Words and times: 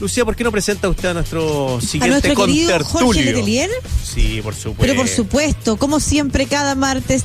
Lucía, 0.00 0.24
¿por 0.24 0.34
qué 0.34 0.44
no 0.44 0.50
presenta 0.50 0.88
usted 0.88 1.10
a 1.10 1.14
nuestro 1.14 1.76
A 1.76 1.80
siguiente 1.80 2.28
nuestro 2.28 2.46
querido 2.46 2.72
Jorge 2.72 2.90
contertulio? 2.90 3.32
Letelier. 3.32 3.70
Sí, 4.02 4.40
por 4.42 4.54
supuesto. 4.54 4.80
Pero 4.80 4.96
por 4.96 5.08
supuesto, 5.08 5.76
como 5.76 6.00
siempre, 6.00 6.46
cada 6.46 6.74
martes. 6.74 7.22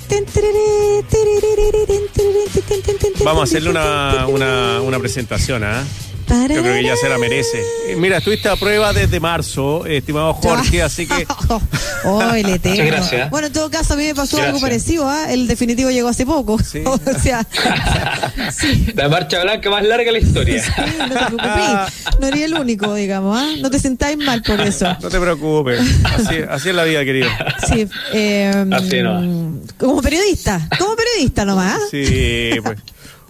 Vamos 3.23 3.41
a 3.41 3.43
hacerle 3.43 3.69
una, 3.69 4.27
una, 4.27 4.81
una 4.81 4.99
presentación, 4.99 5.63
¿ah? 5.63 5.83
Yo 6.27 6.61
creo 6.61 6.73
que 6.73 6.83
ya 6.83 6.95
se 6.95 7.07
la 7.09 7.17
merece. 7.17 7.61
Eh, 7.87 7.95
Mira, 7.97 8.17
estuviste 8.17 8.49
a 8.49 8.55
prueba 8.55 8.93
desde 8.93 9.19
marzo, 9.19 9.85
eh, 9.85 9.97
estimado 9.97 10.33
Jorge, 10.33 10.81
así 10.81 11.07
que 11.07 11.25
Oh, 12.05 12.21
eterno. 12.33 12.71
Muchas 12.71 12.85
gracias. 12.85 13.29
Bueno, 13.29 13.47
en 13.47 13.53
todo 13.53 13.69
caso, 13.69 13.93
a 13.93 13.97
mí 13.97 14.03
me 14.05 14.15
pasó 14.15 14.41
algo 14.41 14.59
parecido. 14.59 15.09
¿ah? 15.09 15.31
El 15.31 15.47
definitivo 15.47 15.89
llegó 15.89 16.09
hace 16.09 16.25
poco. 16.25 16.57
Sí. 16.65 16.83
o 16.83 16.97
sea, 17.19 17.45
sí. 18.51 18.87
La 18.95 19.07
marcha 19.07 19.41
blanca 19.43 19.69
más 19.69 19.83
larga 19.83 20.05
de 20.05 20.11
la 20.13 20.19
historia. 20.19 20.61
Sí, 20.61 20.71
no 20.97 21.07
te 21.07 21.15
preocupes. 21.15 22.19
No 22.19 22.27
eres 22.27 22.41
el 22.41 22.53
único, 22.55 22.93
digamos. 22.95 23.37
¿ah? 23.37 23.49
No 23.61 23.69
te 23.69 23.79
sentáis 23.79 24.17
mal 24.17 24.41
por 24.41 24.59
eso. 24.61 24.85
no 25.01 25.09
te 25.09 25.19
preocupes. 25.19 25.79
Así, 26.03 26.35
así 26.49 26.69
es 26.69 26.75
la 26.75 26.83
vida, 26.83 27.05
querido. 27.05 27.29
Sí, 27.67 27.87
eh, 28.13 28.65
Así 28.71 29.01
no. 29.01 29.61
Como 29.77 30.01
periodista. 30.01 30.67
Como 30.77 30.95
periodista 30.95 31.45
nomás. 31.45 31.75
¿ah? 31.77 31.87
Sí, 31.91 32.49
pues. 32.63 32.77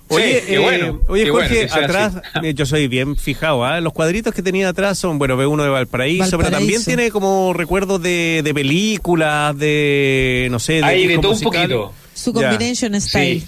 Oye, 0.07 0.43
eh, 0.53 0.59
bueno, 0.59 1.01
oye 1.07 1.23
qué 1.23 1.31
Jorge, 1.31 1.47
bueno 1.47 1.61
que 1.63 1.69
sea 1.69 1.83
atrás, 1.85 2.13
así. 2.33 2.47
eh, 2.47 2.53
yo 2.53 2.65
soy 2.67 2.87
bien 2.87 3.15
fijado, 3.15 3.65
¿ah? 3.65 3.81
los 3.81 3.91
cuadritos 3.91 4.33
que 4.35 4.43
tenía 4.43 4.69
atrás 4.69 4.99
son, 4.99 5.17
bueno, 5.17 5.35
ve 5.35 5.47
uno 5.47 5.63
de 5.63 5.69
Valparaíso, 5.69 6.37
pero 6.37 6.51
también 6.51 6.83
tiene 6.83 7.09
como 7.09 7.53
recuerdos 7.53 8.01
de, 8.01 8.41
de 8.43 8.53
películas, 8.53 9.57
de, 9.57 10.47
no 10.51 10.59
sé, 10.59 10.73
de 10.73 10.83
Hay 10.83 11.07
de 11.07 11.17
todo 11.17 11.31
un 11.33 11.41
poquito. 11.41 11.93
Su 12.13 12.33
Ya. 12.33 12.49
combination 12.49 13.01
style. 13.01 13.41
Sí. 13.41 13.47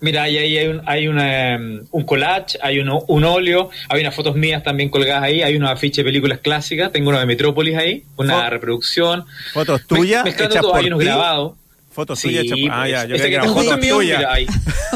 Mira, 0.00 0.24
ahí, 0.24 0.36
ahí 0.36 0.58
hay, 0.58 0.66
un, 0.68 0.82
hay 0.84 1.08
una, 1.08 1.56
um, 1.56 1.86
un 1.92 2.02
collage, 2.04 2.58
hay 2.60 2.78
uno, 2.78 3.04
un 3.08 3.24
óleo, 3.24 3.70
hay 3.88 4.00
unas 4.02 4.14
fotos 4.14 4.36
mías 4.36 4.62
también 4.62 4.90
colgadas 4.90 5.22
ahí, 5.22 5.40
hay 5.40 5.56
unos 5.56 5.70
afiches 5.70 5.98
de 5.98 6.04
películas 6.04 6.40
clásicas, 6.40 6.92
tengo 6.92 7.08
uno 7.08 7.18
de 7.20 7.24
Metrópolis 7.26 7.74
ahí, 7.76 8.04
una 8.16 8.50
reproducción. 8.50 9.24
Fotos 9.54 9.86
tuyas, 9.86 10.24
todo, 10.36 10.72
por 10.72 10.80
hay 10.80 10.88
unos 10.88 10.98
grabados. 10.98 11.52
Fotos 11.94 12.18
Sí, 12.18 12.28
tuyas 12.28 12.44
Ah, 12.70 12.88
ya, 12.88 13.04
yo 13.06 13.14
esa 13.14 13.24
que 13.28 13.34
está 13.36 13.48
fotos 13.48 13.80
tuyas. 13.80 14.24
ahí. 14.28 14.46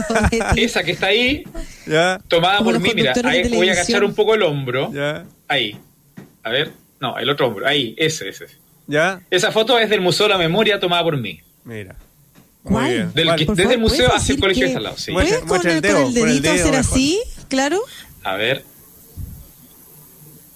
Esa 0.57 0.83
que 0.83 0.91
está 0.93 1.07
ahí, 1.07 1.45
Ya, 1.87 2.21
tomada 2.29 2.59
Como 2.59 2.73
por 2.73 2.81
mí, 2.81 2.91
mira, 2.95 3.13
ahí 3.25 3.49
voy 3.49 3.69
a 3.69 3.73
agachar 3.73 4.03
un 4.05 4.15
poco 4.15 4.35
el 4.35 4.43
hombro. 4.43 4.93
ya, 4.93 5.25
Ahí. 5.47 5.77
A 6.43 6.51
ver, 6.51 6.73
no, 7.01 7.17
el 7.19 7.31
otro 7.31 7.47
hombro, 7.47 7.67
ahí, 7.67 7.95
ese, 7.97 8.29
ese. 8.29 8.47
ya, 8.87 9.21
Esa 9.31 9.53
foto 9.53 9.79
es 9.79 9.89
del 9.89 10.01
Museo 10.01 10.27
de 10.27 10.33
la 10.33 10.39
Memoria 10.39 10.81
tomada 10.81 11.03
por 11.05 11.17
mí. 11.17 11.41
mira. 11.65 11.95
Muy 12.65 12.73
¿Cuál? 12.73 12.93
bien. 12.93 13.13
Del 13.15 13.25
¿Cuál? 13.27 13.39
que- 13.39 13.45
desde 13.47 13.63
el 13.63 13.69
favor, 13.69 13.79
museo 13.79 14.07
¿puedes 14.09 14.23
hacia 14.23 14.35
el 14.35 14.41
colegio 14.41 14.67
que- 14.67 14.77
al 14.77 14.83
lado, 14.83 14.99
sí. 14.99 15.13
Muestra- 15.13 15.41
¿Puedes 15.47 15.63
con, 15.63 15.71
el 15.71 15.77
el, 15.77 15.81
dedo, 15.83 15.95
con 15.95 16.03
el 16.03 16.09
el 16.19 16.25
dedito 16.25 16.53
dedo 16.53 16.65
hacer 16.69 16.77
así? 16.77 17.21
Claro. 17.49 17.81
A 18.25 18.35
ver. 18.35 18.65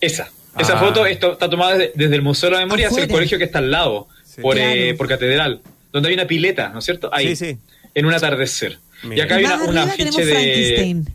Esa. 0.00 0.30
Esa 0.58 0.74
Ah. 0.74 0.80
foto 0.80 1.06
esto, 1.06 1.32
está 1.32 1.48
tomada 1.48 1.72
desde, 1.78 1.92
desde 1.94 2.16
el 2.16 2.22
Museo 2.22 2.50
de 2.50 2.56
la 2.56 2.62
Memoria 2.62 2.88
hacia 2.88 3.04
el 3.04 3.08
colegio 3.10 3.38
que 3.38 3.44
está 3.44 3.58
al 3.60 3.70
lado, 3.70 4.08
Sí. 4.24 4.40
por, 4.42 4.56
Claro. 4.56 4.70
eh, 4.74 4.94
por 4.98 5.08
Catedral, 5.08 5.62
donde 5.92 6.08
hay 6.08 6.14
una 6.14 6.26
pileta, 6.26 6.68
¿no 6.70 6.78
es 6.80 6.84
cierto? 6.84 7.10
Ahí, 7.12 7.36
Sí, 7.36 7.46
sí. 7.52 7.58
en 7.94 8.06
un 8.06 8.14
atardecer. 8.14 8.78
Mira. 9.04 9.16
Y 9.16 9.20
acá 9.20 9.34
hay 9.36 9.44
una, 9.44 9.62
una 9.64 9.82
afiche 9.84 10.24
de... 10.24 10.32
Frankenstein. 10.32 11.06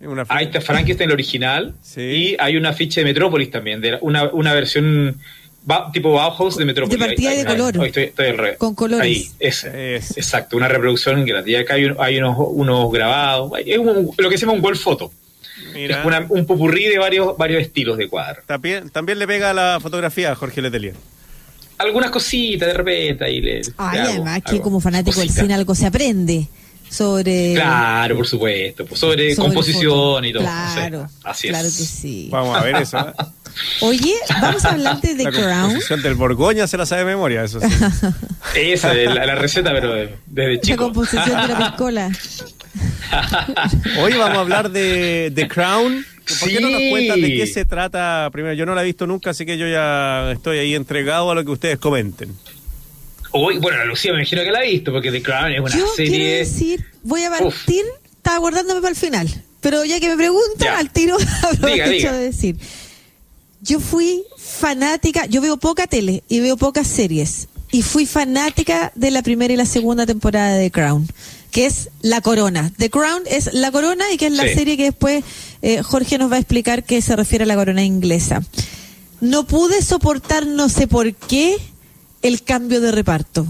Una 0.00 0.26
Ahí 0.28 0.46
está 0.46 0.60
Frankenstein, 0.60 1.08
el 1.08 1.14
original, 1.14 1.74
Sí. 1.82 2.00
y 2.00 2.36
hay 2.38 2.56
una 2.56 2.70
afiche 2.70 3.00
de 3.00 3.04
Metrópolis 3.06 3.50
también, 3.50 3.80
de 3.80 3.96
una, 4.02 4.24
una 4.32 4.52
versión 4.52 5.18
ba- 5.62 5.90
tipo 5.92 6.12
Bauhaus 6.12 6.56
de 6.58 6.64
Metrópolis. 6.66 6.98
De 6.98 7.06
partida 7.06 7.30
Ahí- 7.30 7.36
de 7.36 7.42
ahí- 7.42 7.56
color. 7.56 7.80
ahí 7.80 7.86
estoy, 7.86 8.02
estoy 8.04 8.26
al 8.26 8.36
revés. 8.38 8.58
Con 8.58 8.74
colores. 8.74 9.02
Ahí, 9.02 9.28
ese. 9.38 9.96
Es. 9.96 10.16
Exacto, 10.18 10.56
una 10.58 10.68
reproducción 10.68 11.24
grande. 11.24 11.52
Y 11.52 11.54
acá 11.54 11.74
hay, 11.74 11.86
un- 11.86 11.96
hay 11.98 12.18
unos, 12.18 12.36
unos 12.38 12.92
grabados, 12.92 13.52
es 13.64 13.78
un- 13.78 14.10
lo 14.18 14.28
que 14.28 14.36
se 14.36 14.42
llama 14.44 14.58
un 14.58 14.64
wall 14.64 14.76
photo. 14.76 15.10
Mira. 15.72 16.00
Es 16.00 16.04
una- 16.06 16.26
un 16.28 16.44
popurrí 16.44 16.84
de 16.84 16.98
varios, 16.98 17.36
varios 17.38 17.62
estilos 17.62 17.96
de 17.96 18.08
cuadro. 18.08 18.42
También, 18.44 18.90
también 18.90 19.18
le 19.18 19.26
pega 19.26 19.50
a 19.50 19.54
la 19.54 19.78
fotografía 19.80 20.32
a 20.32 20.34
Jorge 20.34 20.60
Letelier. 20.60 20.94
Algunas 21.78 22.10
cositas 22.10 22.68
de 22.68 22.74
repente 22.74 23.24
ahí 23.24 23.40
le. 23.40 23.62
Ay, 23.76 23.96
le 23.98 24.02
hago- 24.02 24.10
además 24.12 24.42
que 24.44 24.50
hago 24.52 24.62
como 24.62 24.80
fanático 24.80 25.20
del 25.20 25.30
cine 25.30 25.54
algo 25.54 25.74
se 25.74 25.86
aprende 25.86 26.48
sobre... 26.88 27.54
Claro, 27.54 28.16
por 28.16 28.26
supuesto. 28.26 28.86
pues, 28.86 29.00
sobre, 29.00 29.34
sobre 29.34 29.48
composición 29.48 29.90
foto. 29.92 30.24
y 30.24 30.32
todo. 30.32 30.42
Claro, 30.44 31.08
sí, 31.08 31.16
así 31.24 31.48
claro 31.48 31.66
es. 31.68 31.76
que 31.76 31.84
sí. 31.84 32.28
Vamos 32.30 32.56
a 32.56 32.62
ver 32.62 32.76
eso. 32.76 32.98
¿eh? 32.98 33.12
Oye, 33.80 34.14
vamos 34.40 34.64
a 34.64 34.70
hablar 34.72 35.00
de 35.00 35.14
The 35.16 35.24
la 35.24 35.30
Crown. 35.30 35.62
composición 35.70 36.02
del 36.02 36.14
Borgoña 36.14 36.66
se 36.68 36.76
la 36.76 36.86
sabe 36.86 37.00
de 37.02 37.06
memoria, 37.06 37.42
eso 37.44 37.60
sí. 37.60 37.66
Esa 38.54 38.94
es 38.94 39.12
la, 39.12 39.26
la 39.26 39.34
receta, 39.34 39.72
pero 39.72 39.92
de- 39.94 40.14
desde 40.26 40.54
La 40.54 40.60
chico. 40.60 40.84
composición 40.84 41.42
de 41.42 41.48
la 41.48 41.58
piscola. 41.70 42.10
Hoy 44.00 44.12
vamos 44.14 44.36
a 44.38 44.40
hablar 44.40 44.70
de 44.70 45.32
The 45.34 45.48
Crown. 45.48 46.04
¿Por 46.40 46.48
qué 46.48 46.60
no 46.60 46.70
nos 46.70 46.80
Sí. 46.80 46.90
cuentan 46.90 47.20
de 47.20 47.34
qué 47.36 47.46
se 47.46 47.64
trata? 47.64 48.28
Primero, 48.32 48.54
yo 48.54 48.64
no 48.66 48.74
la 48.74 48.82
he 48.82 48.84
visto 48.86 49.06
nunca, 49.06 49.30
así 49.30 49.44
que 49.44 49.58
yo 49.58 49.68
ya 49.68 50.30
estoy 50.32 50.58
ahí 50.58 50.74
entregado 50.74 51.30
a 51.30 51.34
lo 51.34 51.44
que 51.44 51.50
ustedes 51.50 51.78
comenten. 51.78 52.34
Hoy, 53.32 53.58
bueno, 53.58 53.84
Lucía 53.84 54.12
me 54.12 54.18
imagino 54.20 54.42
que 54.42 54.50
la 54.50 54.60
ha 54.60 54.62
visto, 54.62 54.92
porque 54.92 55.10
The 55.10 55.22
Crown 55.22 55.52
es 55.52 55.60
una 55.60 55.68
Yo 55.70 55.84
quiero 55.96 56.10
serie. 56.10 56.36
decir, 56.38 56.84
voy 57.02 57.24
a 57.24 57.30
partir, 57.30 57.84
estaba 58.16 58.38
guardándome 58.38 58.80
para 58.80 58.90
el 58.90 58.96
final, 58.96 59.28
pero 59.60 59.84
ya 59.84 59.98
que 60.00 60.08
me 60.08 60.16
preguntan, 60.16 60.58
Ya. 60.60 60.78
al 60.78 60.90
tiro 60.90 61.16
aprovecho 61.42 61.90
diga. 61.90 62.12
de 62.12 62.24
decir. 62.24 62.56
Yo 63.60 63.80
fui 63.80 64.22
fanática, 64.38 65.26
yo 65.26 65.40
veo 65.40 65.56
poca 65.56 65.86
tele 65.86 66.22
y 66.28 66.40
veo 66.40 66.56
pocas 66.56 66.86
series, 66.86 67.48
y 67.72 67.82
fui 67.82 68.06
fanática 68.06 68.92
de 68.94 69.10
la 69.10 69.22
primera 69.22 69.52
y 69.52 69.56
la 69.56 69.66
segunda 69.66 70.06
temporada 70.06 70.54
de 70.54 70.64
The 70.66 70.70
Crown, 70.70 71.08
que 71.50 71.66
es 71.66 71.88
La 72.02 72.20
Corona. 72.20 72.70
The 72.78 72.88
Crown 72.90 73.22
es 73.26 73.52
La 73.52 73.72
Corona 73.72 74.04
y 74.12 74.16
que 74.16 74.26
es 74.26 74.32
la 74.32 74.44
Sí. 74.44 74.54
serie 74.54 74.76
que 74.76 74.84
después 74.84 75.24
eh, 75.64 75.82
Jorge 75.82 76.18
nos 76.18 76.30
va 76.30 76.36
a 76.36 76.38
explicar 76.40 76.84
que 76.84 77.00
se 77.02 77.16
refiere 77.16 77.44
a 77.44 77.46
la 77.46 77.56
corona 77.56 77.82
inglesa. 77.82 78.42
No 79.20 79.46
pude 79.46 79.80
soportar, 79.82 80.46
no 80.46 80.68
sé 80.68 80.86
por 80.86 81.14
qué, 81.14 81.56
el 82.22 82.42
cambio 82.42 82.80
de 82.80 82.92
reparto. 82.92 83.46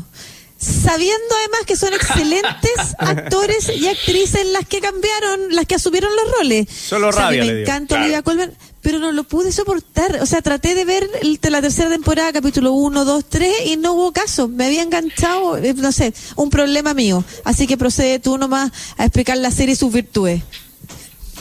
Sabiendo 0.56 1.34
además 1.40 1.60
que 1.66 1.76
son 1.76 1.92
excelentes 2.00 2.94
actores 2.98 3.70
y 3.76 3.86
actrices 3.88 4.46
las 4.46 4.66
que 4.66 4.80
cambiaron, 4.80 5.54
las 5.54 5.66
que 5.66 5.74
asumieron 5.74 6.10
los 6.16 6.38
roles. 6.38 6.66
Solo 6.70 7.08
O 7.08 7.12
sea, 7.12 7.24
rabia 7.26 7.42
que 7.42 7.52
me 7.52 7.60
encanta 7.62 7.88
Claro. 7.88 8.02
Olivia 8.04 8.22
Colman, 8.22 8.52
pero 8.80 8.98
no 8.98 9.12
lo 9.12 9.24
pude 9.24 9.52
soportar. 9.52 10.20
O 10.22 10.26
sea, 10.26 10.40
traté 10.40 10.74
de 10.74 10.84
ver 10.84 11.08
el- 11.22 11.38
la 11.50 11.60
tercera 11.60 11.90
temporada, 11.90 12.32
capítulo 12.32 12.72
1, 12.72 13.04
2, 13.04 13.24
3, 13.28 13.52
y 13.66 13.76
no 13.76 13.92
hubo 13.94 14.12
caso. 14.12 14.48
Me 14.48 14.66
había 14.66 14.82
enganchado, 14.82 15.58
eh, 15.58 15.74
no 15.74 15.92
sé, 15.92 16.14
un 16.36 16.48
problema 16.50 16.94
mío. 16.94 17.24
Así 17.44 17.66
que 17.66 17.76
procede 17.76 18.18
tú 18.20 18.38
nomás 18.38 18.70
a 18.96 19.04
explicar 19.04 19.36
la 19.38 19.50
serie 19.50 19.74
y 19.74 19.76
sus 19.76 19.92
virtudes. 19.92 20.42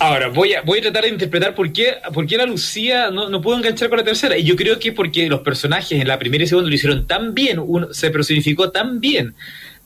Ahora, 0.04 0.28
voy 0.28 0.54
a, 0.54 0.62
voy 0.62 0.80
a 0.80 0.82
tratar 0.82 1.04
de 1.04 1.10
interpretar 1.10 1.56
por 1.56 1.72
qué, 1.72 1.96
por 2.14 2.26
qué 2.28 2.36
la 2.38 2.46
Lucía 2.46 3.10
no, 3.10 3.30
no 3.30 3.42
pudo 3.42 3.56
enganchar 3.58 3.88
con 3.90 4.00
la 4.00 4.04
tercera. 4.04 4.38
Y 4.38 4.44
yo 4.44 4.56
creo 4.56 4.78
que 4.80 4.90
es 4.90 4.94
porque 4.96 5.28
los 5.30 5.40
personajes 5.42 6.00
en 6.02 6.08
la 6.08 6.20
primera 6.20 6.44
y 6.44 6.48
segunda 6.48 6.70
lo 6.70 6.76
hicieron 6.76 7.08
tan 7.08 7.34
bien, 7.34 7.60
uno, 7.60 7.94
se 7.94 8.10
personificó 8.10 8.70
tan 8.72 9.00
bien 9.00 9.34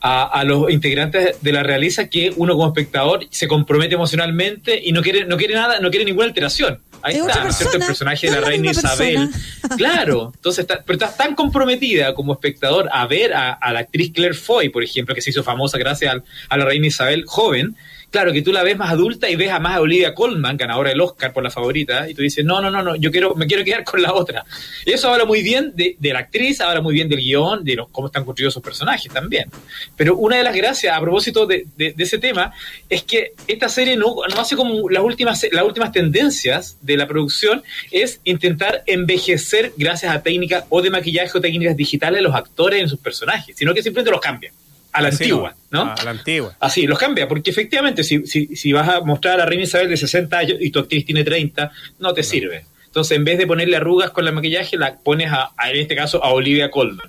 a, 0.00 0.24
a 0.24 0.44
los 0.44 0.70
integrantes 0.70 1.40
de 1.40 1.52
la 1.52 1.62
realeza 1.62 2.08
que 2.08 2.32
uno 2.36 2.54
como 2.54 2.66
espectador 2.68 3.26
se 3.30 3.46
compromete 3.46 3.94
emocionalmente 3.94 4.80
y 4.84 4.90
no 4.92 5.02
quiere, 5.02 5.24
no 5.24 5.36
quiere 5.36 5.54
nada, 5.54 5.78
no 5.80 5.90
quiere 5.90 6.04
ninguna 6.04 6.26
alteración. 6.26 6.80
Ahí 7.02 7.14
Es 7.14 7.20
está, 7.20 7.44
¿no 7.44 7.50
es 7.50 7.56
cierto? 7.56 7.76
El 7.76 7.78
persona, 7.86 7.86
personaje 7.86 8.26
de 8.26 8.32
la 8.32 8.40
la 8.40 8.46
reina 8.48 8.70
Isabel. 8.72 9.28
Claro, 9.76 10.32
entonces 10.34 10.62
está, 10.62 10.82
pero 10.84 10.94
estás 10.98 11.16
tan 11.16 11.36
comprometida 11.36 12.12
como 12.14 12.32
espectador 12.32 12.88
a 12.92 13.06
ver 13.06 13.34
a, 13.34 13.52
a 13.52 13.72
la 13.72 13.80
actriz 13.80 14.10
Claire 14.12 14.34
Foy, 14.34 14.70
por 14.70 14.82
ejemplo, 14.82 15.14
que 15.14 15.20
se 15.20 15.30
hizo 15.30 15.44
famosa 15.44 15.78
gracias 15.78 16.10
al- 16.12 16.24
a 16.48 16.56
la 16.56 16.64
reina 16.64 16.88
Isabel 16.88 17.24
joven. 17.26 17.76
Claro, 18.10 18.32
que 18.32 18.40
tú 18.40 18.52
la 18.52 18.62
ves 18.62 18.78
más 18.78 18.90
adulta 18.90 19.28
y 19.28 19.36
ves 19.36 19.50
a 19.50 19.58
más 19.60 19.76
a 19.76 19.80
Olivia 19.82 20.14
Colman, 20.14 20.56
ganadora 20.56 20.88
del 20.88 21.00
Oscar 21.02 21.30
por 21.34 21.42
la 21.44 21.50
favorita, 21.50 22.08
y 22.08 22.14
tú 22.14 22.22
dices, 22.22 22.42
no, 22.42 22.58
no, 22.62 22.70
no, 22.70 22.82
no, 22.82 22.96
yo 22.96 23.10
quiero, 23.10 23.34
me 23.34 23.46
quiero 23.46 23.62
quedar 23.64 23.84
con 23.84 24.00
la 24.00 24.14
otra. 24.14 24.46
Y 24.86 24.92
eso 24.92 25.12
habla 25.12 25.26
muy 25.26 25.42
bien 25.42 25.72
de, 25.76 25.94
la 26.00 26.20
actriz, 26.20 26.62
habla 26.62 26.80
muy 26.80 26.94
bien 26.94 27.10
del 27.10 27.18
guion, 27.18 27.64
de 27.64 27.74
los- 27.76 27.88
cómo 27.90 28.06
están 28.06 28.24
construidos 28.24 28.54
sus 28.54 28.62
personajes 28.62 29.12
también. 29.12 29.50
Pero 29.94 30.16
una 30.16 30.36
de 30.36 30.42
las 30.42 30.56
gracias, 30.56 30.96
a 30.96 31.00
propósito 31.02 31.44
de, 31.44 31.66
de- 31.76 31.92
de 31.92 32.04
ese 32.04 32.16
tema, 32.18 32.50
es 32.88 33.02
que 33.02 33.32
esta 33.46 33.68
serie 33.68 33.94
no, 33.94 34.16
no 34.34 34.40
hace 34.40 34.56
como 34.56 34.88
las 34.88 35.02
últimas, 35.02 35.44
las 35.52 35.64
últimas 35.64 35.92
tendencias 35.92 36.78
de 36.80 36.96
la 36.96 37.06
producción, 37.06 37.62
es 37.90 38.20
intentar 38.24 38.84
envejecer 38.86 39.74
gracias 39.76 40.14
a 40.14 40.22
técnicas 40.22 40.64
o 40.70 40.80
de 40.80 40.88
maquillaje 40.88 41.36
o 41.36 41.40
técnicas 41.42 41.76
digitales 41.76 42.22
los 42.22 42.34
actores 42.34 42.80
en 42.80 42.88
sus 42.88 43.00
personajes, 43.00 43.54
sino 43.54 43.74
que 43.74 43.82
simplemente 43.82 44.10
los 44.10 44.20
cambian 44.20 44.54
a 44.92 45.02
la 45.02 45.08
antigua, 45.08 45.54
¿no? 45.70 45.94
A 45.96 46.02
la 46.02 46.10
antigua. 46.10 46.56
Así, 46.60 46.86
los 46.86 46.98
cambia, 46.98 47.28
porque 47.28 47.50
efectivamente, 47.50 48.02
si, 48.02 48.26
si, 48.26 48.56
si 48.56 48.72
vas 48.72 48.88
a 48.88 49.00
mostrar 49.00 49.34
a 49.34 49.38
la 49.38 49.46
reina 49.46 49.64
Isabel 49.64 49.88
de 49.88 49.96
60 49.96 50.38
años 50.38 50.58
y 50.60 50.70
tu 50.70 50.78
actriz 50.78 51.04
tiene 51.04 51.24
30, 51.24 51.70
no 51.98 52.12
te 52.12 52.22
sirve. 52.22 52.64
Entonces, 52.86 53.16
en 53.16 53.24
vez 53.24 53.38
de 53.38 53.46
ponerle 53.46 53.76
arrugas 53.76 54.10
con 54.10 54.26
el 54.26 54.32
maquillaje, 54.32 54.76
la 54.76 54.96
pones 54.96 55.30
a, 55.30 55.50
a, 55.56 55.70
en 55.70 55.76
este 55.76 55.94
caso, 55.94 56.24
a 56.24 56.32
Olivia 56.32 56.70
Colman. 56.70 57.08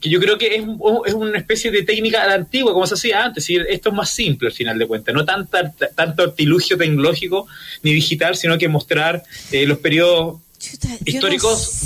Que 0.00 0.10
yo 0.10 0.20
creo 0.20 0.36
que 0.36 0.54
es, 0.54 0.62
es 1.06 1.14
una 1.14 1.38
especie 1.38 1.70
de 1.70 1.82
técnica 1.82 2.22
a 2.22 2.26
la 2.26 2.34
antigua, 2.34 2.74
como 2.74 2.86
se 2.86 2.94
hacía 2.94 3.24
antes. 3.24 3.44
¿sí? 3.44 3.56
Esto 3.68 3.88
es 3.88 3.94
más 3.94 4.10
simple 4.10 4.48
al 4.48 4.54
final 4.54 4.78
de 4.78 4.86
cuentas, 4.86 5.14
no 5.14 5.24
tanta, 5.24 5.72
tanto 5.94 6.22
artilugio 6.22 6.76
tecnológico 6.76 7.48
ni 7.82 7.92
digital, 7.94 8.36
sino 8.36 8.58
que 8.58 8.68
mostrar 8.68 9.22
eh, 9.50 9.66
los 9.66 9.78
periodos 9.78 10.40
históricos 11.04 11.80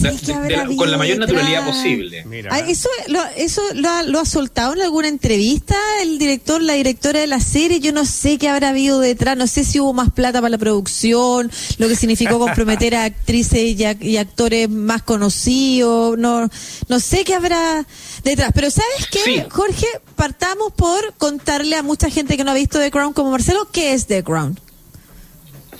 con 0.76 0.90
la 0.90 0.98
mayor 0.98 1.18
naturalidad 1.18 1.66
posible. 1.66 2.24
Ah, 2.50 2.60
eso, 2.60 2.88
lo, 3.08 3.22
eso 3.36 3.62
lo 3.74 3.88
ha, 3.88 4.02
lo, 4.02 4.20
ha, 4.20 4.24
soltado 4.24 4.74
en 4.74 4.82
alguna 4.82 5.08
entrevista 5.08 5.76
el 6.02 6.18
director, 6.18 6.62
la 6.62 6.74
directora 6.74 7.20
de 7.20 7.26
la 7.26 7.40
serie. 7.40 7.80
Yo 7.80 7.92
no 7.92 8.04
sé 8.04 8.38
qué 8.38 8.48
habrá 8.48 8.70
habido 8.70 9.00
detrás, 9.00 9.36
no 9.36 9.46
sé 9.46 9.64
si 9.64 9.80
hubo 9.80 9.92
más 9.92 10.12
plata 10.12 10.40
para 10.40 10.50
la 10.50 10.58
producción, 10.58 11.50
lo 11.78 11.88
que 11.88 11.96
significó 11.96 12.38
comprometer 12.38 12.94
a 12.94 13.04
actrices 13.04 13.78
y, 13.78 14.16
actores 14.16 14.68
más 14.68 15.02
conocidos. 15.02 16.18
No, 16.18 16.48
no 16.88 17.00
sé 17.00 17.24
qué 17.24 17.34
habrá 17.34 17.86
detrás. 18.24 18.52
Pero 18.54 18.70
¿sabes 18.70 19.06
qué, 19.10 19.46
Jorge? 19.50 19.86
Partamos 20.16 20.72
por 20.72 21.14
contarle 21.14 21.76
a 21.76 21.82
mucha 21.82 22.10
gente 22.10 22.36
que 22.36 22.44
no 22.44 22.50
ha 22.50 22.54
visto 22.54 22.78
The 22.78 22.90
Crown 22.90 23.12
como 23.12 23.30
Marcelo 23.30 23.68
qué 23.70 23.92
es 23.92 24.06
The 24.06 24.22
Crown 24.24 24.58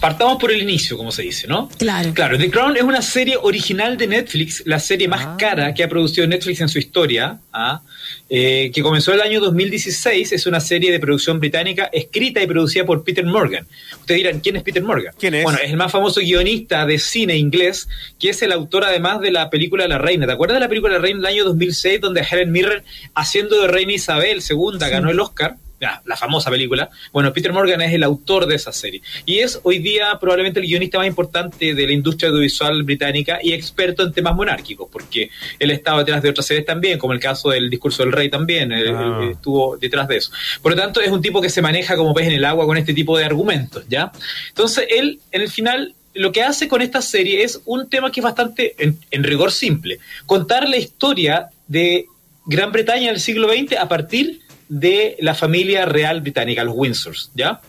partamos 0.00 0.38
por 0.38 0.52
el 0.52 0.62
inicio, 0.62 0.96
como 0.96 1.12
se 1.12 1.22
dice, 1.22 1.46
¿no? 1.46 1.68
Claro. 1.78 2.12
Claro, 2.14 2.38
The 2.38 2.50
Crown 2.50 2.76
es 2.76 2.82
una 2.82 3.02
serie 3.02 3.36
original 3.40 3.96
de 3.96 4.06
Netflix, 4.06 4.62
la 4.66 4.78
serie 4.78 5.08
más 5.08 5.24
ah. 5.24 5.36
cara 5.38 5.74
que 5.74 5.82
ha 5.82 5.88
producido 5.88 6.26
Netflix 6.26 6.60
en 6.60 6.68
su 6.68 6.78
historia, 6.78 7.38
¿ah? 7.52 7.82
eh, 8.30 8.70
que 8.72 8.82
comenzó 8.82 9.12
el 9.12 9.20
año 9.20 9.40
2016, 9.40 10.32
es 10.32 10.46
una 10.46 10.60
serie 10.60 10.92
de 10.92 11.00
producción 11.00 11.40
británica 11.40 11.90
escrita 11.92 12.42
y 12.42 12.46
producida 12.46 12.84
por 12.84 13.02
Peter 13.04 13.24
Morgan. 13.24 13.66
Ustedes 13.92 14.18
dirán, 14.18 14.40
¿quién 14.40 14.56
es 14.56 14.62
Peter 14.62 14.82
Morgan? 14.82 15.14
¿Quién 15.18 15.34
es? 15.34 15.44
Bueno, 15.44 15.58
es 15.62 15.70
el 15.70 15.76
más 15.76 15.90
famoso 15.90 16.20
guionista 16.20 16.86
de 16.86 16.98
cine 16.98 17.36
inglés, 17.36 17.88
que 18.18 18.30
es 18.30 18.42
el 18.42 18.52
autor 18.52 18.84
además 18.84 19.20
de 19.20 19.30
la 19.30 19.50
película 19.50 19.88
La 19.88 19.98
Reina. 19.98 20.26
¿Te 20.26 20.32
acuerdas 20.32 20.56
de 20.56 20.60
la 20.60 20.68
película 20.68 20.94
La 20.94 21.00
Reina 21.00 21.18
del 21.18 21.26
año 21.26 21.44
2006, 21.44 22.00
donde 22.00 22.24
Helen 22.28 22.52
Mirren, 22.52 22.82
haciendo 23.14 23.60
de 23.60 23.68
Reina 23.68 23.92
Isabel 23.92 24.42
II, 24.48 24.78
ganó 24.78 25.10
el 25.10 25.20
Oscar? 25.20 25.56
La 25.80 26.16
famosa 26.16 26.50
película. 26.50 26.90
Bueno, 27.12 27.32
Peter 27.32 27.52
Morgan 27.52 27.80
es 27.82 27.92
el 27.92 28.02
autor 28.02 28.46
de 28.46 28.56
esa 28.56 28.72
serie 28.72 29.02
y 29.24 29.38
es 29.38 29.60
hoy 29.62 29.78
día 29.78 30.18
probablemente 30.20 30.60
el 30.60 30.66
guionista 30.66 30.98
más 30.98 31.06
importante 31.06 31.74
de 31.74 31.86
la 31.86 31.92
industria 31.92 32.30
audiovisual 32.30 32.82
británica 32.82 33.38
y 33.42 33.52
experto 33.52 34.02
en 34.02 34.12
temas 34.12 34.34
monárquicos, 34.34 34.88
porque 34.90 35.30
él 35.58 35.70
estaba 35.70 35.98
detrás 35.98 36.22
de 36.22 36.30
otras 36.30 36.46
series 36.46 36.66
también, 36.66 36.98
como 36.98 37.12
el 37.12 37.20
caso 37.20 37.50
del 37.50 37.70
discurso 37.70 38.02
del 38.02 38.12
rey 38.12 38.28
también, 38.28 38.72
eh, 38.72 38.84
ah. 38.88 39.20
eh, 39.22 39.30
estuvo 39.32 39.76
detrás 39.76 40.08
de 40.08 40.16
eso. 40.16 40.32
Por 40.62 40.72
lo 40.72 40.78
tanto, 40.78 41.00
es 41.00 41.10
un 41.10 41.22
tipo 41.22 41.40
que 41.40 41.50
se 41.50 41.62
maneja 41.62 41.96
como 41.96 42.14
pez 42.14 42.26
en 42.26 42.34
el 42.34 42.44
agua 42.44 42.66
con 42.66 42.76
este 42.76 42.94
tipo 42.94 43.16
de 43.16 43.24
argumentos, 43.24 43.84
¿ya? 43.88 44.10
Entonces, 44.48 44.86
él 44.90 45.20
en 45.30 45.42
el 45.42 45.50
final 45.50 45.94
lo 46.14 46.32
que 46.32 46.42
hace 46.42 46.66
con 46.66 46.82
esta 46.82 47.00
serie 47.00 47.44
es 47.44 47.60
un 47.64 47.88
tema 47.88 48.10
que 48.10 48.20
es 48.20 48.24
bastante, 48.24 48.74
en, 48.78 48.98
en 49.10 49.22
rigor 49.22 49.52
simple, 49.52 49.98
contar 50.26 50.68
la 50.68 50.76
historia 50.76 51.48
de 51.68 52.06
Gran 52.46 52.72
Bretaña 52.72 53.10
del 53.10 53.20
siglo 53.20 53.48
XX 53.48 53.76
a 53.76 53.88
partir 53.88 54.40
de 54.68 55.16
la 55.20 55.34
familia 55.34 55.86
real 55.86 56.20
británica, 56.20 56.64
los 56.64 56.74
Windsors, 56.76 57.30
¿ya? 57.34 57.60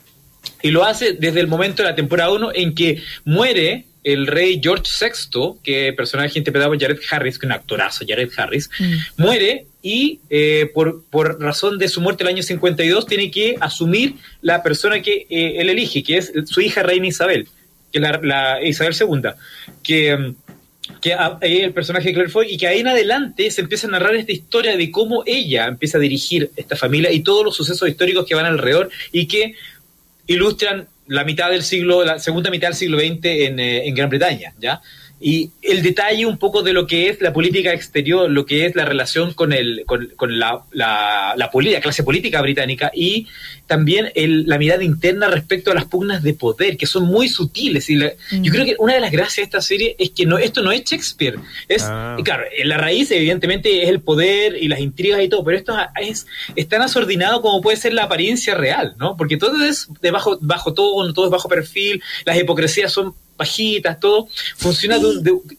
Y 0.62 0.72
lo 0.72 0.86
hace 0.86 1.13
desde 1.13 1.40
el 1.40 1.48
momento 1.48 1.84
de 1.84 1.90
la 1.90 1.96
temporada 1.96 2.31
1 2.31 2.51
en 2.54 2.75
que 2.75 3.01
muere 3.25 3.86
el 4.04 4.28
rey 4.28 4.60
George 4.63 4.86
VI, 5.00 5.60
que 5.63 5.94
personaje 5.94 6.40
interpretado 6.40 6.72
por 6.72 6.81
Jared 6.81 7.00
Harris, 7.10 7.38
que 7.38 7.46
es 7.46 7.50
un 7.50 7.51
actorazo, 7.51 8.06
Jared 8.07 8.30
Harris, 8.38 8.69
mm. 8.80 8.94
muere 9.22 9.66
y 9.81 10.19
eh, 10.30 10.69
por, 10.74 11.04
por, 11.06 11.42
razón 11.42 11.78
de 11.78 11.88
su 11.88 12.01
muerte 12.01 12.24
el 12.24 12.30
año 12.30 12.44
52 12.44 13.06
tiene 13.06 13.31
que 13.31 13.56
asumir 13.60 14.16
la 14.42 14.63
persona 14.63 15.01
que 15.01 15.28
eh, 15.30 15.56
él 15.57 15.69
elige, 15.69 16.04
que 16.04 16.18
es 16.18 16.31
su 16.46 16.62
hija 16.62 16.84
reina 16.84 17.07
Isabel, 17.07 17.48
que 17.92 18.00
la, 18.00 18.19
la 18.22 18.63
Isabel 18.63 18.96
II, 19.00 19.31
que 19.84 20.34
que 21.01 21.15
el 21.41 21.74
personaje 21.74 22.09
de 22.09 22.13
Claire 22.13 22.31
Foy 22.31 22.53
y 22.53 22.57
que 22.57 22.68
ahí 22.68 22.80
en 22.80 22.88
adelante 22.88 23.50
se 23.51 23.62
empieza 23.62 23.88
a 23.88 23.91
narrar 23.91 24.15
esta 24.15 24.31
historia 24.31 24.75
de 24.75 24.91
cómo 24.91 25.24
ella 25.25 25.65
empieza 25.65 25.97
a 25.97 26.01
dirigir 26.01 26.51
esta 26.56 26.75
familia 26.75 27.12
y 27.12 27.21
todos 27.21 27.45
los 27.45 27.56
sucesos 27.56 27.88
históricos 27.88 28.25
que 28.25 28.36
van 28.36 28.45
alrededor 28.45 28.89
y 29.12 29.27
que 29.27 29.56
ilustran 30.27 30.88
la 31.07 31.24
mitad 31.24 31.50
del 31.50 31.63
siglo, 31.63 32.06
la 32.06 32.19
segunda 32.19 32.51
mitad 32.51 32.68
del 32.68 32.77
siglo 32.77 33.00
XX 33.00 33.25
en, 33.25 33.59
eh, 33.59 33.88
en 33.88 33.95
Gran 33.95 34.09
Bretaña, 34.09 34.53
¿ya? 34.59 34.81
Y 35.19 35.51
el 35.62 35.83
detalle 35.83 36.25
un 36.25 36.38
poco 36.38 36.63
de 36.63 36.71
lo 36.71 36.88
que 36.88 37.10
es 37.10 37.21
la 37.21 37.33
política 37.33 37.74
exterior, 37.74 38.30
lo 38.30 38.45
que 38.45 38.66
es 38.66 38.75
la 38.75 38.86
relación 38.86 39.33
con, 39.33 39.51
el, 39.51 39.83
con, 39.86 40.39
la, 40.39 40.63
la, 40.71 41.33
la, 41.36 41.50
clase 41.81 42.04
política 42.04 42.42
británica 42.42 42.89
y 42.94 43.27
también 43.68 44.12
el, 44.16 44.48
la 44.48 44.57
mirada 44.57 44.83
interna 44.83 45.27
respecto 45.27 45.71
a 45.71 45.75
las 45.75 45.86
pugnas 45.86 46.24
de 46.24 46.33
poder, 46.33 46.77
que 46.77 46.86
son 46.86 47.04
muy 47.04 47.27
sutiles. 47.27 47.89
Y 47.89 48.00
Yo 48.00 48.07
mm. 48.31 48.44
creo 48.45 48.66
que 48.66 48.75
una 48.80 48.94
de 48.94 49.01
las 49.01 49.12
gracias 49.12 49.36
de 49.36 49.44
esta 49.44 49.62
serie 49.62 49.95
es 50.00 50.12
que 50.12 50.25
no, 50.25 50.38
esto 50.38 50.62
no 50.62 50.71
es 50.71 50.83
Shakespeare. 50.83 51.38
Es, 51.68 51.83
ah. 51.83 52.18
Claro, 52.24 52.45
la 52.63 52.77
raíz 52.77 53.12
evidentemente 53.12 53.83
es 53.83 53.89
el 53.89 54.00
poder 54.00 54.56
y 54.62 54.68
las 54.69 54.80
intrigas 54.80 55.22
y 55.22 55.27
todo, 55.27 55.44
pero 55.44 55.57
esto 55.57 55.75
es, 56.01 56.27
es 56.56 56.68
tan 56.68 56.81
asordinado 56.81 57.42
como 57.42 57.62
puede 57.62 57.77
ser 57.77 57.94
la 57.94 58.04
apariencia 58.04 58.56
real, 58.56 58.95
¿no? 58.98 59.18
Porque 59.18 59.38
todo 59.38 59.63
es 59.63 59.88
de 60.01 60.12
bajo, 60.12 60.38
bajo 60.42 60.74
todo, 60.74 61.13
todo 61.13 61.25
es 61.25 61.31
bajo 61.31 61.50
perfil, 61.50 62.01
las 62.25 62.38
hipocresías 62.38 62.92
son 62.92 63.13
bajitas, 63.39 64.00
todo, 64.00 64.27
funciona 64.57 64.97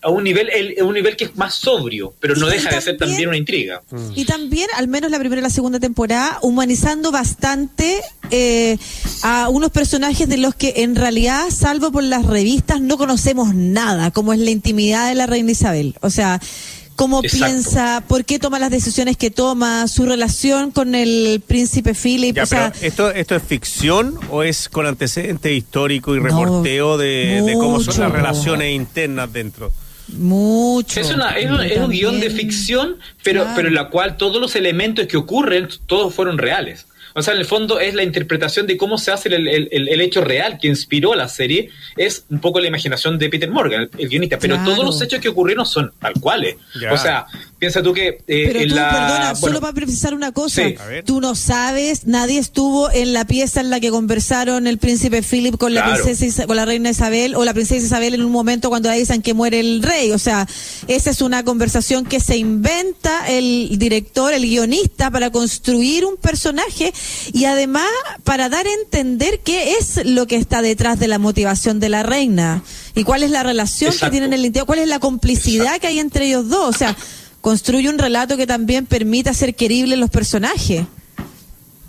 a 0.02 0.10
un 0.10 0.22
nivel 0.22 0.48
a 0.80 0.84
un 0.84 0.94
nivel 0.94 1.16
que 1.16 1.24
es 1.24 1.36
más 1.36 1.54
sobrio, 1.54 2.14
pero 2.20 2.36
no 2.36 2.46
deja 2.46 2.70
de 2.70 2.80
ser 2.80 2.96
también 2.96 3.28
una 3.28 3.36
intriga. 3.36 3.82
Mm. 3.90 4.12
Y 4.14 4.24
también, 4.26 4.68
al 4.76 4.86
menos 4.86 5.10
la 5.10 5.18
primera 5.18 5.40
y 5.40 5.42
la 5.42 5.50
segunda 5.50 5.80
temporada, 5.80 6.38
humanizando 6.42 7.10
bastante 7.10 8.00
eh, 8.30 8.78
a 9.22 9.48
unos 9.48 9.70
personajes 9.70 10.28
de 10.28 10.36
los 10.36 10.54
que 10.54 10.74
en 10.76 10.94
realidad, 10.94 11.46
salvo 11.50 11.90
por 11.90 12.04
las 12.04 12.26
revistas, 12.26 12.80
no 12.80 12.98
conocemos 12.98 13.54
nada, 13.54 14.10
como 14.10 14.32
es 14.32 14.38
la 14.38 14.50
intimidad 14.50 15.08
de 15.08 15.14
la 15.14 15.26
reina 15.26 15.50
Isabel. 15.50 15.96
O 16.00 16.10
sea, 16.10 16.40
cómo 17.00 17.22
piensa, 17.22 18.04
por 18.06 18.26
qué 18.26 18.38
toma 18.38 18.58
las 18.58 18.70
decisiones 18.70 19.16
que 19.16 19.30
toma, 19.30 19.88
su 19.88 20.04
relación 20.04 20.70
con 20.70 20.94
el 20.94 21.40
príncipe 21.46 21.94
Philip. 21.94 22.36
¿esto, 22.82 23.10
¿Esto 23.10 23.34
es 23.36 23.42
ficción 23.42 24.18
o 24.28 24.42
es 24.42 24.68
con 24.68 24.84
antecedente 24.84 25.54
histórico 25.54 26.14
y 26.14 26.18
reporteo 26.18 26.98
de, 26.98 27.54
cómo 27.54 27.80
son 27.80 28.00
las 28.00 28.12
relaciones 28.12 28.74
internas 28.74 29.32
dentro? 29.32 29.72
Mucho. 30.08 31.00
Es, 31.00 31.10
una, 31.10 31.38
es, 31.38 31.78
un, 31.78 31.88
guion 31.88 32.20
de 32.20 32.28
ficción, 32.28 32.98
pero, 33.22 33.46
pero 33.56 33.68
en 33.68 33.74
la 33.74 33.88
cual 33.88 34.18
todos 34.18 34.38
los 34.38 34.54
elementos 34.54 35.06
que 35.06 35.16
ocurren, 35.16 35.68
todos 35.86 36.14
fueron 36.14 36.36
reales. 36.36 36.84
O 37.14 37.22
sea, 37.22 37.34
en 37.34 37.40
el 37.40 37.46
fondo 37.46 37.80
es 37.80 37.94
la 37.94 38.02
interpretación 38.02 38.66
de 38.66 38.76
cómo 38.76 38.98
se 38.98 39.10
hace 39.10 39.28
el, 39.28 39.48
el, 39.48 40.00
hecho 40.00 40.22
real 40.22 40.58
que 40.60 40.68
inspiró 40.68 41.14
la 41.14 41.28
serie, 41.28 41.70
es 41.96 42.24
un 42.30 42.40
poco 42.40 42.60
la 42.60 42.68
imaginación 42.68 43.18
de 43.18 43.28
Peter 43.28 43.50
Morgan, 43.50 43.88
el, 43.98 44.08
guionista, 44.08 44.38
pero 44.38 44.62
todos 44.64 44.84
los 44.84 45.00
hechos 45.02 45.20
que 45.20 45.28
ocurrieron 45.28 45.66
son 45.66 45.92
tal 46.00 46.14
cuales. 46.14 46.56
O 46.90 46.96
sea, 46.96 47.26
piensa 47.58 47.82
tú 47.82 47.92
que... 47.92 48.20
Eh, 48.26 48.50
pero 48.52 48.60
tú, 48.60 48.74
perdona, 48.74 49.34
solo 49.34 49.60
para 49.60 49.72
precisar 49.72 50.14
una 50.14 50.32
cosa, 50.32 50.62
tú 51.04 51.20
no 51.20 51.34
sabes, 51.34 52.06
nadie 52.06 52.38
estuvo 52.38 52.90
en 52.90 53.12
la 53.12 53.26
pieza 53.26 53.60
en 53.60 53.70
la 53.70 53.80
que 53.80 53.90
conversaron 53.90 54.66
el 54.66 54.78
príncipe 54.78 55.22
Philip 55.22 55.56
con 55.56 55.74
la 55.74 55.92
princesa 55.92 56.46
con 56.46 56.56
la 56.56 56.64
reina 56.64 56.90
Isabel 56.90 57.34
o 57.34 57.44
la 57.44 57.54
princesa 57.54 57.84
Isabel 57.86 58.14
en 58.14 58.22
un 58.22 58.32
momento 58.32 58.68
cuando 58.68 58.90
dicen 58.90 59.22
que 59.22 59.34
muere 59.34 59.60
el 59.60 59.82
rey. 59.82 60.12
O 60.12 60.18
sea, 60.18 60.46
esa 60.88 61.10
es 61.10 61.20
una 61.20 61.44
conversación 61.44 62.04
que 62.04 62.20
se 62.20 62.36
inventa 62.36 63.28
el 63.28 63.78
director, 63.78 64.32
el 64.32 64.42
guionista, 64.42 65.10
para 65.10 65.30
construir 65.30 66.04
un 66.04 66.16
personaje 66.16 66.92
y 67.32 67.44
además 67.44 67.88
para 68.24 68.48
dar 68.48 68.66
a 68.66 68.72
entender 68.72 69.40
qué 69.40 69.74
es 69.74 70.04
lo 70.04 70.26
que 70.26 70.36
está 70.36 70.62
detrás 70.62 70.98
de 70.98 71.08
la 71.08 71.18
motivación 71.18 71.80
de 71.80 71.88
la 71.88 72.02
reina 72.02 72.62
y 72.94 73.04
cuál 73.04 73.22
es 73.22 73.30
la 73.30 73.42
relación 73.42 73.92
que 73.92 74.10
tienen 74.10 74.32
en 74.32 74.40
el 74.40 74.46
interior, 74.46 74.66
cuál 74.66 74.80
es 74.80 74.88
la 74.88 74.98
complicidad 74.98 75.78
que 75.78 75.86
hay 75.86 75.98
entre 75.98 76.26
ellos 76.26 76.48
dos. 76.48 76.74
O 76.74 76.78
sea, 76.78 76.96
construye 77.40 77.88
un 77.88 77.98
relato 77.98 78.36
que 78.36 78.46
también 78.46 78.86
permita 78.86 79.32
ser 79.34 79.54
queribles 79.54 79.98
los 79.98 80.10
personajes. 80.10 80.84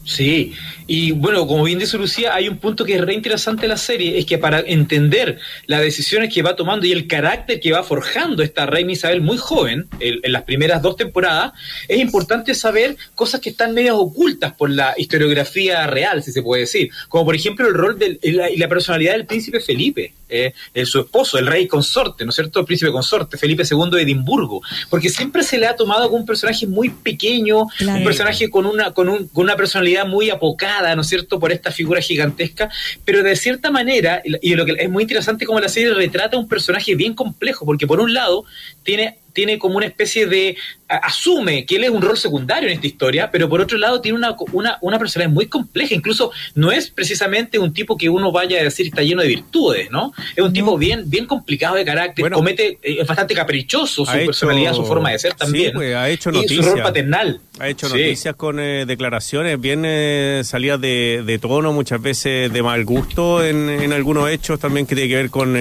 Sí, 0.03 0.53
y 0.87 1.11
bueno, 1.11 1.45
como 1.45 1.63
bien 1.63 1.77
dice 1.77 1.97
Lucía, 1.97 2.33
hay 2.33 2.49
un 2.49 2.57
punto 2.57 2.83
que 2.83 2.95
es 2.95 3.01
re 3.01 3.13
interesante 3.13 3.61
de 3.61 3.67
la 3.67 3.77
serie, 3.77 4.17
es 4.17 4.25
que 4.25 4.39
para 4.39 4.59
entender 4.59 5.37
las 5.67 5.81
decisiones 5.81 6.33
que 6.33 6.41
va 6.41 6.55
tomando 6.55 6.87
y 6.87 6.91
el 6.91 7.07
carácter 7.07 7.59
que 7.59 7.71
va 7.71 7.83
forjando 7.83 8.41
esta 8.41 8.65
reina 8.65 8.93
Isabel 8.93 9.21
muy 9.21 9.37
joven, 9.37 9.87
en 9.99 10.31
las 10.31 10.43
primeras 10.43 10.81
dos 10.81 10.95
temporadas, 10.95 11.53
es 11.87 11.99
importante 11.99 12.55
saber 12.55 12.97
cosas 13.13 13.41
que 13.41 13.51
están 13.51 13.75
medias 13.75 13.95
ocultas 13.95 14.53
por 14.53 14.71
la 14.71 14.95
historiografía 14.97 15.85
real, 15.85 16.23
si 16.23 16.31
se 16.31 16.41
puede 16.41 16.61
decir, 16.61 16.89
como 17.07 17.25
por 17.25 17.35
ejemplo 17.35 17.67
el 17.67 17.73
rol 17.75 17.97
y 18.21 18.31
la, 18.31 18.67
personalidad 18.67 19.13
del 19.13 19.25
príncipe 19.25 19.59
Felipe, 19.59 20.13
eh, 20.31 20.85
su 20.85 20.99
esposo, 21.01 21.37
el 21.37 21.47
rey 21.47 21.67
consorte, 21.67 22.23
¿no 22.25 22.29
es 22.29 22.35
cierto? 22.35 22.59
El 22.59 22.65
príncipe 22.65 22.91
consorte, 22.91 23.37
Felipe 23.37 23.63
II 23.69 23.89
de 23.91 24.01
Edimburgo, 24.01 24.61
porque 24.89 25.09
siempre 25.09 25.43
se 25.43 25.57
le 25.57 25.67
ha 25.67 25.75
tomado 25.75 26.05
como 26.07 26.21
un 26.21 26.25
personaje 26.25 26.67
muy 26.67 26.89
pequeño, 26.89 27.61
un 27.61 28.03
personaje 28.03 28.49
con 28.49 28.65
una, 28.65 28.91
con, 28.91 29.09
un, 29.09 29.27
con 29.27 29.43
una 29.43 29.55
personalidad 29.55 30.05
muy 30.07 30.29
apocada, 30.29 30.95
¿no 30.95 31.01
es 31.01 31.07
cierto?, 31.07 31.39
por 31.39 31.51
esta 31.51 31.71
figura 31.71 32.01
gigantesca, 32.01 32.69
pero 33.05 33.23
de 33.23 33.35
cierta 33.35 33.71
manera, 33.71 34.21
y 34.23 34.55
lo 34.55 34.65
que 34.65 34.75
es 34.77 34.89
muy 34.89 35.03
interesante 35.03 35.45
como 35.45 35.59
la 35.59 35.69
serie 35.69 35.93
retrata 35.93 36.37
un 36.37 36.47
personaje 36.47 36.95
bien 36.95 37.13
complejo, 37.13 37.65
porque 37.65 37.87
por 37.87 37.99
un 37.99 38.13
lado 38.13 38.45
tiene 38.83 39.20
tiene 39.33 39.57
como 39.57 39.77
una 39.77 39.85
especie 39.85 40.27
de 40.27 40.57
asume 41.01 41.65
que 41.65 41.77
él 41.77 41.85
es 41.85 41.89
un 41.89 42.01
rol 42.01 42.17
secundario 42.17 42.67
en 42.67 42.75
esta 42.75 42.87
historia, 42.87 43.31
pero 43.31 43.47
por 43.47 43.61
otro 43.61 43.77
lado 43.77 44.01
tiene 44.01 44.17
una, 44.17 44.35
una, 44.51 44.77
una 44.81 44.99
personalidad 44.99 45.33
muy 45.33 45.47
compleja, 45.47 45.95
incluso 45.95 46.31
no 46.55 46.71
es 46.71 46.89
precisamente 46.89 47.59
un 47.59 47.73
tipo 47.73 47.97
que 47.97 48.09
uno 48.09 48.31
vaya 48.31 48.59
a 48.59 48.63
decir 48.63 48.87
está 48.87 49.01
lleno 49.01 49.21
de 49.21 49.27
virtudes, 49.27 49.89
¿no? 49.91 50.13
Es 50.35 50.43
un 50.43 50.51
tipo 50.51 50.77
bien, 50.77 51.09
bien 51.09 51.25
complicado 51.25 51.75
de 51.75 51.85
carácter, 51.85 52.31
comete, 52.31 52.79
eh, 52.81 52.97
es 52.99 53.07
bastante 53.07 53.33
caprichoso 53.33 54.05
su 54.05 54.11
personalidad, 54.11 54.73
su 54.73 54.85
forma 54.85 55.11
de 55.11 55.19
ser 55.19 55.33
también. 55.33 55.73
Pues, 55.73 55.95
ha 55.95 56.09
hecho 56.09 56.31
noticias. 56.31 56.59
Y 56.59 56.63
su 56.63 56.69
rol 56.69 56.81
paternal. 56.81 57.39
Ha 57.59 57.69
hecho 57.69 57.87
noticias 57.87 58.35
con 58.35 58.59
eh, 58.59 58.85
declaraciones 58.85 59.59
bien 59.59 59.83
eh, 59.85 60.41
salidas 60.43 60.81
de, 60.81 61.39
tono, 61.41 61.73
muchas 61.73 62.01
veces 62.01 62.51
de 62.51 62.63
mal 62.63 62.83
gusto 62.85 63.43
en, 63.43 63.69
en 63.69 63.93
algunos 63.93 64.29
hechos 64.29 64.59
también 64.59 64.85
que 64.85 64.95
tiene 64.95 65.09
que 65.09 65.15
ver 65.15 65.29
con 65.29 65.55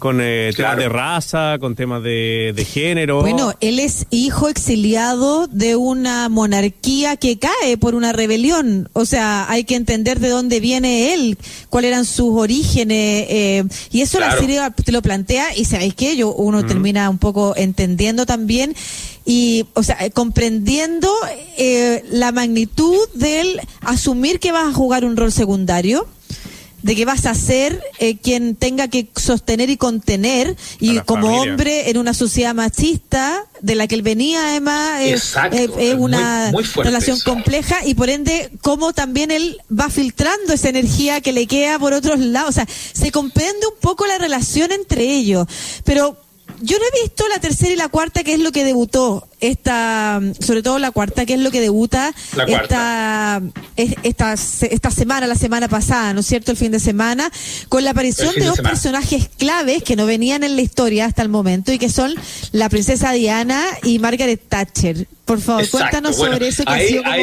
con 0.00 0.18
eh, 0.20 0.50
temas 0.56 0.76
de 0.76 0.88
raza, 0.88 1.58
con 1.60 1.76
temas 1.76 2.02
de, 2.02 2.52
de, 2.56 2.64
género. 2.64 3.20
Bueno, 3.20 3.52
él 3.60 3.78
es 3.78 4.06
hijo 4.10 4.48
exiliado 4.48 5.46
de 5.46 5.76
una 5.76 6.28
monarquía 6.28 7.16
que 7.16 7.38
cae 7.38 7.76
por 7.78 7.94
una 7.94 8.12
rebelión. 8.12 8.88
O 8.94 9.04
sea, 9.04 9.48
hay 9.48 9.62
que 9.62 9.76
entender 9.76 10.18
de 10.18 10.30
dónde 10.30 10.58
viene 10.58 11.14
él, 11.14 11.38
cuáles 11.68 11.90
eran 11.90 12.04
sus 12.04 12.30
orígenes. 12.36 13.26
Eh, 13.28 13.64
y 13.92 14.00
eso 14.00 14.18
la 14.18 14.36
serie 14.36 14.60
te 14.84 14.90
lo 14.90 15.02
plantea 15.02 15.56
y 15.56 15.66
sabéis 15.66 15.94
que 15.94 16.16
yo 16.16 16.32
uno 16.32 16.66
termina 16.66 17.08
un 17.08 17.18
poco 17.18 17.54
entendiendo 17.56 18.26
también 18.26 18.74
y, 19.24 19.66
o 19.74 19.82
sea, 19.82 19.96
eh, 20.00 20.10
comprendiendo 20.10 21.08
eh, 21.56 22.02
la 22.10 22.32
magnitud 22.32 22.98
del 23.14 23.60
asumir 23.82 24.40
que 24.40 24.50
vas 24.50 24.68
a 24.68 24.72
jugar 24.72 25.04
un 25.04 25.16
rol 25.16 25.30
secundario 25.30 26.06
de 26.82 26.96
que 26.96 27.04
vas 27.04 27.26
a 27.26 27.34
ser 27.34 27.82
eh, 27.98 28.16
quien 28.16 28.56
tenga 28.56 28.88
que 28.88 29.08
sostener 29.16 29.70
y 29.70 29.76
contener 29.76 30.56
y 30.78 30.98
como 31.00 31.40
hombre 31.40 31.90
en 31.90 31.98
una 31.98 32.14
sociedad 32.14 32.54
machista 32.54 33.44
de 33.60 33.74
la 33.74 33.86
que 33.86 33.94
él 33.94 34.02
venía 34.02 34.48
además 34.48 35.00
es, 35.02 35.34
una 35.98 36.52
relación 36.76 37.20
compleja 37.20 37.84
y 37.84 37.94
por 37.94 38.08
ende 38.08 38.50
cómo 38.62 38.92
también 38.92 39.30
él 39.30 39.58
va 39.70 39.90
filtrando 39.90 40.52
esa 40.52 40.70
energía 40.70 41.20
que 41.20 41.32
le 41.32 41.46
queda 41.46 41.78
por 41.78 41.92
otros 41.92 42.18
lados. 42.18 42.50
O 42.50 42.52
sea 42.52 42.66
se 42.92 43.10
comprende 43.10 43.66
un 43.66 43.78
poco 43.80 44.06
la 44.06 44.18
relación 44.18 44.72
entre 44.72 45.04
ellos. 45.04 45.46
Pero 45.84 46.16
yo 46.60 46.78
no 46.78 46.84
he 46.84 47.02
visto 47.02 47.26
la 47.28 47.40
tercera 47.40 47.72
y 47.72 47.76
la 47.76 47.88
cuarta, 47.88 48.24
que 48.24 48.34
es 48.34 48.40
lo 48.40 48.52
que 48.52 48.64
debutó 48.64 49.26
esta, 49.40 50.20
sobre 50.40 50.62
todo 50.62 50.78
la 50.78 50.90
cuarta, 50.90 51.26
que 51.26 51.34
es 51.34 51.40
lo 51.40 51.50
que 51.50 51.60
debuta 51.60 52.12
esta, 52.46 53.42
esta, 53.76 54.34
esta 54.34 54.90
semana, 54.90 55.26
la 55.26 55.34
semana 55.34 55.68
pasada, 55.68 56.14
¿no 56.14 56.20
es 56.20 56.26
cierto? 56.26 56.50
El 56.50 56.56
fin 56.56 56.72
de 56.72 56.80
semana, 56.80 57.30
con 57.68 57.84
la 57.84 57.90
aparición 57.90 58.34
de, 58.34 58.44
dos 58.44 58.60
personajes 58.60 59.28
claves 59.38 59.82
que 59.82 59.96
no 59.96 60.06
venían 60.06 60.44
en 60.44 60.56
la 60.56 60.62
historia 60.62 61.06
hasta 61.06 61.22
el 61.22 61.28
momento 61.28 61.72
y 61.72 61.78
que 61.78 61.88
son 61.88 62.14
la 62.52 62.68
princesa 62.68 63.12
Diana 63.12 63.62
y 63.82 63.98
Margaret 63.98 64.40
Thatcher. 64.48 65.06
Por 65.24 65.40
favor, 65.40 65.68
cuéntanos 65.68 66.16
sobre 66.16 66.48
eso 66.48 66.64
que 66.64 66.72
ha 66.72 66.80
sido 66.80 67.04
como 67.04 67.16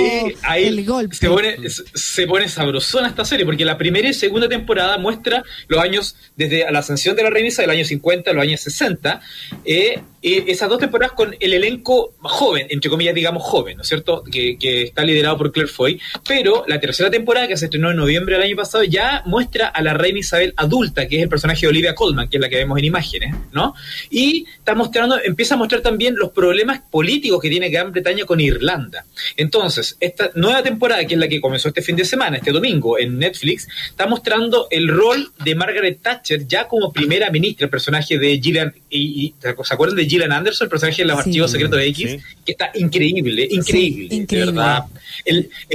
el 0.55 0.85
golpe. 0.85 1.15
Se 1.15 1.27
pone, 1.27 1.57
se 1.69 2.25
pone 2.25 2.47
sabrosona 2.47 3.09
esta 3.09 3.25
serie, 3.25 3.45
porque 3.45 3.65
la 3.65 3.77
primera 3.77 4.07
y 4.07 4.13
segunda 4.13 4.47
temporada 4.47 4.97
muestra 4.97 5.43
los 5.67 5.81
años 5.81 6.15
desde 6.37 6.71
la 6.71 6.79
ascensión 6.79 7.17
de 7.17 7.23
la 7.23 7.29
reina 7.29 7.47
del 7.55 7.69
año 7.69 7.85
50 7.85 8.31
a 8.31 8.33
los 8.33 8.43
años 8.43 8.61
60, 8.61 9.21
eh, 9.65 10.01
esas 10.33 10.69
dos 10.69 10.79
temporadas 10.79 11.13
con 11.13 11.35
el 11.39 11.53
elenco 11.53 12.13
joven, 12.21 12.67
entre 12.69 12.89
comillas, 12.89 13.15
digamos 13.15 13.43
joven, 13.43 13.77
¿no 13.77 13.83
es 13.83 13.87
cierto? 13.87 14.23
Que, 14.23 14.57
está 14.83 15.03
liderado 15.03 15.37
por 15.37 15.51
Claire 15.51 15.71
Foy. 15.71 15.99
Pero 16.27 16.63
la 16.67 16.79
tercera 16.79 17.09
temporada, 17.09 17.47
que 17.47 17.57
se 17.57 17.65
estrenó 17.65 17.91
en 17.91 17.97
noviembre 17.97 18.35
del 18.35 18.43
año 18.43 18.55
pasado, 18.55 18.83
ya 18.83 19.23
muestra 19.25 19.67
a 19.67 19.81
la 19.81 19.93
reina 19.93 20.19
Isabel 20.19 20.53
adulta, 20.57 21.07
que 21.07 21.17
es 21.17 21.23
el 21.23 21.29
personaje 21.29 21.61
de 21.61 21.67
Olivia 21.67 21.95
Colman, 21.95 22.29
que 22.29 22.37
es 22.37 22.41
la 22.41 22.49
que 22.49 22.57
vemos 22.57 22.77
en 22.77 22.85
imágenes, 22.85 23.35
¿no? 23.51 23.73
Y 24.09 24.45
está 24.57 24.75
mostrando, 24.75 25.19
empieza 25.23 25.55
a 25.55 25.57
mostrar 25.57 25.81
también 25.81 26.15
los 26.15 26.31
problemas 26.31 26.81
políticos 26.89 27.41
que 27.41 27.49
tiene 27.49 27.69
Gran 27.69 27.91
Bretaña 27.91 28.25
con 28.25 28.39
Irlanda. 28.39 29.05
Entonces, 29.35 29.97
esta 29.99 30.31
nueva 30.35 30.63
temporada, 30.63 31.05
que 31.05 31.13
es 31.13 31.19
la 31.19 31.27
que 31.27 31.41
comenzó 31.41 31.69
este 31.69 31.81
fin 31.81 31.95
de 31.95 32.05
semana, 32.05 32.37
este 32.37 32.51
domingo, 32.51 32.99
en 32.99 33.17
Netflix, 33.19 33.67
está 33.89 34.07
mostrando 34.07 34.67
el 34.71 34.87
rol 34.87 35.31
de 35.43 35.55
Margaret 35.55 36.01
Thatcher 36.01 36.47
ya 36.47 36.67
como 36.67 36.91
primera 36.91 37.29
ministra, 37.29 37.65
el 37.65 37.69
personaje 37.69 38.17
de 38.17 38.39
Gillian, 38.39 38.73
y, 38.89 39.33
¿se 39.39 39.73
acuerdan 39.73 39.97
de 39.97 40.05
Gillian 40.05 40.16
Anderson, 40.23 40.65
el 40.65 40.69
personaje 40.69 41.01
de 41.01 41.07
los 41.07 41.19
archivos 41.19 41.51
secretos 41.51 41.79
de 41.79 41.87
X? 41.87 42.23
Que 42.45 42.51
está 42.51 42.71
increíble, 42.75 43.47
increíble, 43.49 44.25
de 44.27 44.37
verdad. 44.45 44.85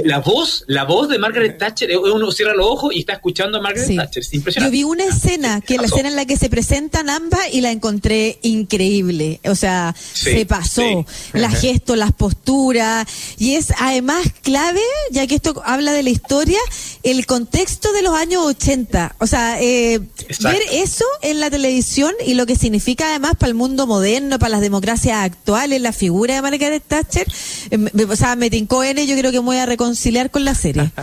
la 0.03 0.19
voz, 0.19 0.63
la 0.67 0.83
voz 0.83 1.09
de 1.09 1.19
Margaret 1.19 1.57
Thatcher, 1.57 1.91
eh, 1.91 1.97
uno 1.97 2.31
cierra 2.31 2.53
los 2.53 2.65
ojos 2.65 2.95
y 2.95 2.99
está 2.99 3.13
escuchando 3.13 3.57
a 3.57 3.61
Margaret 3.61 3.95
Thatcher, 3.95 4.21
es 4.23 4.33
impresionante. 4.33 4.75
Yo 4.75 4.79
vi 4.79 4.83
una 4.83 5.05
escena, 5.05 5.61
que 5.61 5.75
es 5.75 5.81
la 5.81 5.87
escena 5.87 6.09
en 6.09 6.15
la 6.15 6.25
que 6.25 6.37
se 6.37 6.49
presentan 6.49 7.09
ambas 7.09 7.41
y 7.51 7.61
la 7.61 7.71
encontré 7.71 8.39
increíble, 8.41 9.39
o 9.45 9.55
sea, 9.55 9.95
se 10.13 10.45
pasó, 10.45 11.05
la 11.33 11.49
gesto, 11.49 11.95
las 11.95 12.11
posturas, 12.11 13.07
y 13.37 13.55
es 13.55 13.73
además 13.77 14.25
clave, 14.41 14.81
ya 15.11 15.27
que 15.27 15.35
esto 15.35 15.61
habla 15.65 15.93
de 15.93 16.03
la 16.03 16.09
historia, 16.09 16.59
el 17.03 17.25
contexto 17.25 17.91
de 17.93 18.01
los 18.01 18.15
años 18.15 18.43
80, 18.45 19.15
o 19.19 19.27
sea, 19.27 19.61
eh, 19.61 19.99
ver 20.41 20.61
eso 20.71 21.05
en 21.21 21.39
la 21.39 21.49
televisión 21.49 22.13
y 22.25 22.33
lo 22.33 22.45
que 22.45 22.55
significa 22.55 23.09
además 23.09 23.33
para 23.37 23.49
el 23.49 23.55
mundo 23.55 23.87
moderno, 23.87 24.22
para 24.29 24.49
las 24.49 24.61
democracias 24.61 25.17
actuales, 25.17 25.81
la 25.81 25.93
figura 25.93 26.35
de 26.35 26.41
Margaret 26.41 26.83
Thatcher, 26.85 27.27
eh, 27.71 28.05
o 28.07 28.15
sea, 28.15 28.35
me 28.35 28.49
tincó 28.49 28.83
N, 28.83 29.05
yo 29.05 29.15
creo 29.15 29.31
que 29.31 29.39
me 29.39 29.45
voy 29.45 29.57
a 29.57 29.65
reconciliar 29.65 30.31
con 30.31 30.45
la 30.45 30.55
serie. 30.55 30.91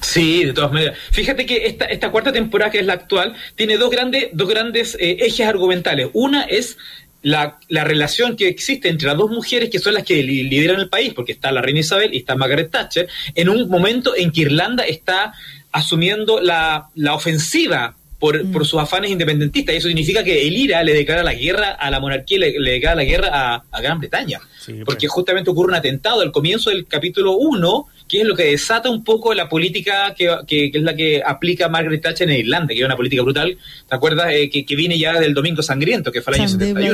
Sí, 0.00 0.44
de 0.44 0.52
todas 0.52 0.72
maneras. 0.72 0.98
Fíjate 1.12 1.46
que 1.46 1.64
esta, 1.64 1.86
esta 1.86 2.10
cuarta 2.10 2.32
temporada, 2.32 2.70
que 2.70 2.80
es 2.80 2.86
la 2.86 2.94
actual, 2.94 3.34
tiene 3.54 3.78
dos 3.78 3.88
grandes, 3.88 4.28
dos 4.32 4.48
grandes 4.48 4.94
eh, 5.00 5.18
ejes 5.20 5.46
argumentales. 5.46 6.08
Una 6.12 6.42
es 6.42 6.76
la, 7.22 7.58
la, 7.68 7.84
relación 7.84 8.36
que 8.36 8.48
existe 8.48 8.88
entre 8.88 9.06
las 9.06 9.16
dos 9.16 9.30
mujeres 9.30 9.70
que 9.70 9.78
son 9.78 9.94
las 9.94 10.02
que 10.02 10.22
lideran 10.22 10.80
el 10.80 10.88
país, 10.88 11.14
porque 11.14 11.32
está 11.32 11.52
la 11.52 11.62
reina 11.62 11.80
Isabel 11.80 12.12
y 12.12 12.18
está 12.18 12.34
Margaret 12.34 12.70
Thatcher, 12.70 13.08
en 13.34 13.48
un 13.48 13.68
momento 13.68 14.14
en 14.16 14.32
que 14.32 14.42
Irlanda 14.42 14.84
está 14.84 15.32
asumiendo 15.70 16.40
la, 16.40 16.90
la 16.94 17.14
ofensiva 17.14 17.96
por, 18.22 18.44
mm. 18.44 18.52
por, 18.52 18.64
sus 18.64 18.80
afanes 18.80 19.10
independentistas. 19.10 19.74
Y 19.74 19.78
eso 19.78 19.88
significa 19.88 20.22
que 20.22 20.46
el 20.46 20.56
IRA 20.56 20.84
le 20.84 20.94
declara 20.94 21.24
la 21.24 21.34
guerra 21.34 21.72
a 21.72 21.90
la 21.90 21.98
monarquía, 21.98 22.38
le, 22.38 22.56
le 22.56 22.70
declara 22.74 22.94
la 22.94 23.02
guerra 23.02 23.30
a, 23.32 23.64
a 23.68 23.80
Gran 23.80 23.98
Bretaña. 23.98 24.38
porque 24.84 25.08
pues. 25.08 25.10
justamente 25.10 25.50
ocurre 25.50 25.70
un 25.70 25.74
atentado 25.74 26.20
al 26.20 26.30
comienzo 26.30 26.70
del 26.70 26.86
capítulo 26.86 27.32
1 27.32 27.88
que 28.06 28.20
es 28.20 28.26
lo 28.26 28.36
que 28.36 28.44
desata 28.44 28.90
un 28.90 29.02
poco 29.02 29.32
la 29.32 29.48
política 29.48 30.14
que, 30.14 30.28
que, 30.46 30.70
es 30.72 30.82
la 30.82 30.94
que 30.94 31.22
aplica 31.24 31.68
Margaret 31.70 32.02
Thatcher 32.02 32.30
en 32.30 32.40
Irlanda, 32.40 32.74
que 32.74 32.80
es 32.80 32.84
una 32.84 32.94
política 32.94 33.22
brutal, 33.22 33.56
¿te 33.88 33.94
acuerdas? 33.94 34.32
Eh, 34.32 34.50
que, 34.50 34.66
que, 34.66 34.76
viene 34.76 34.98
ya 34.98 35.18
del 35.18 35.32
Domingo 35.32 35.62
Sangriento, 35.62 36.12
que 36.12 36.20
fue 36.20 36.34
el 36.34 36.42
año 36.42 36.48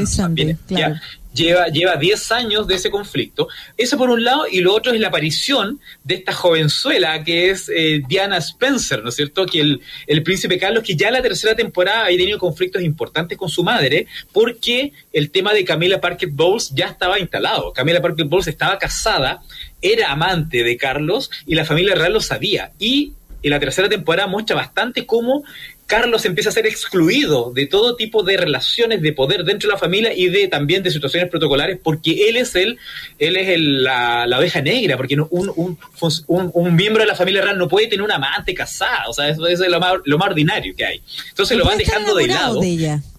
71. 0.06 0.58
ya, 0.68 1.02
lleva, 1.32 1.68
lleva 1.68 1.96
10 1.96 2.32
años 2.32 2.66
de 2.66 2.76
ese 2.76 2.90
conflicto. 2.90 3.48
Eso 3.76 3.96
por 3.96 4.10
un 4.10 4.24
lado, 4.24 4.46
y 4.50 4.60
lo 4.60 4.74
otro 4.74 4.92
es 4.92 5.00
la 5.00 5.08
aparición 5.08 5.80
de 6.04 6.16
esta 6.16 6.32
jovenzuela 6.32 7.22
que 7.24 7.50
es 7.50 7.68
eh, 7.68 8.02
Diana 8.08 8.38
Spencer, 8.38 9.02
¿no 9.02 9.08
es 9.08 9.16
cierto? 9.16 9.46
Que 9.46 9.60
el, 9.60 9.80
el 10.06 10.22
príncipe 10.22 10.58
Carlos, 10.58 10.82
que 10.84 10.96
ya 10.96 11.08
en 11.08 11.14
la 11.14 11.22
tercera 11.22 11.54
temporada 11.54 12.04
ha 12.04 12.08
tenido 12.08 12.38
conflictos 12.38 12.82
importantes 12.82 13.38
con 13.38 13.48
su 13.48 13.62
madre, 13.62 14.06
porque 14.32 14.92
el 15.12 15.30
tema 15.30 15.52
de 15.52 15.64
Camila 15.64 16.00
Parker 16.00 16.28
Bowles 16.30 16.70
ya 16.74 16.86
estaba 16.86 17.18
instalado. 17.18 17.72
Camila 17.72 18.00
Parker 18.00 18.26
Bowles 18.26 18.48
estaba 18.48 18.78
casada 18.78 19.42
era 19.80 20.10
amante 20.10 20.64
de 20.64 20.76
Carlos 20.76 21.30
y 21.46 21.54
la 21.54 21.64
familia 21.64 21.94
real 21.94 22.12
lo 22.12 22.20
sabía. 22.20 22.72
Y 22.78 23.12
en 23.42 23.50
la 23.50 23.60
tercera 23.60 23.88
temporada 23.88 24.26
muestra 24.26 24.56
bastante 24.56 25.06
cómo 25.06 25.44
Carlos 25.88 26.26
empieza 26.26 26.50
a 26.50 26.52
ser 26.52 26.66
excluido 26.66 27.50
de 27.54 27.66
todo 27.66 27.96
tipo 27.96 28.22
de 28.22 28.36
relaciones 28.36 29.00
de 29.00 29.14
poder 29.14 29.42
dentro 29.42 29.68
de 29.68 29.72
la 29.72 29.78
familia 29.80 30.12
y 30.14 30.28
de 30.28 30.46
también 30.46 30.82
de 30.82 30.90
situaciones 30.90 31.30
protocolares, 31.30 31.78
porque 31.82 32.28
él 32.28 32.36
es 32.36 32.54
el, 32.56 32.78
él 33.18 33.36
es 33.38 33.48
el, 33.48 33.84
la, 33.84 34.26
la, 34.26 34.38
oveja 34.38 34.60
negra, 34.60 34.98
porque 34.98 35.14
un, 35.14 35.26
un, 35.30 35.78
un, 36.26 36.76
miembro 36.76 37.02
de 37.02 37.08
la 37.08 37.14
familia 37.14 37.40
real 37.40 37.56
no 37.56 37.68
puede 37.68 37.86
tener 37.86 38.02
una 38.02 38.16
amante 38.16 38.52
casada, 38.52 39.04
o 39.08 39.14
sea, 39.14 39.30
eso, 39.30 39.46
es 39.46 39.60
lo 39.60 39.80
más, 39.80 39.94
lo 40.04 40.18
más 40.18 40.28
ordinario 40.28 40.76
que 40.76 40.84
hay. 40.84 41.02
Entonces 41.30 41.56
lo 41.56 41.64
van 41.64 41.78
dejando 41.78 42.14
de 42.14 42.26
lado. 42.26 42.60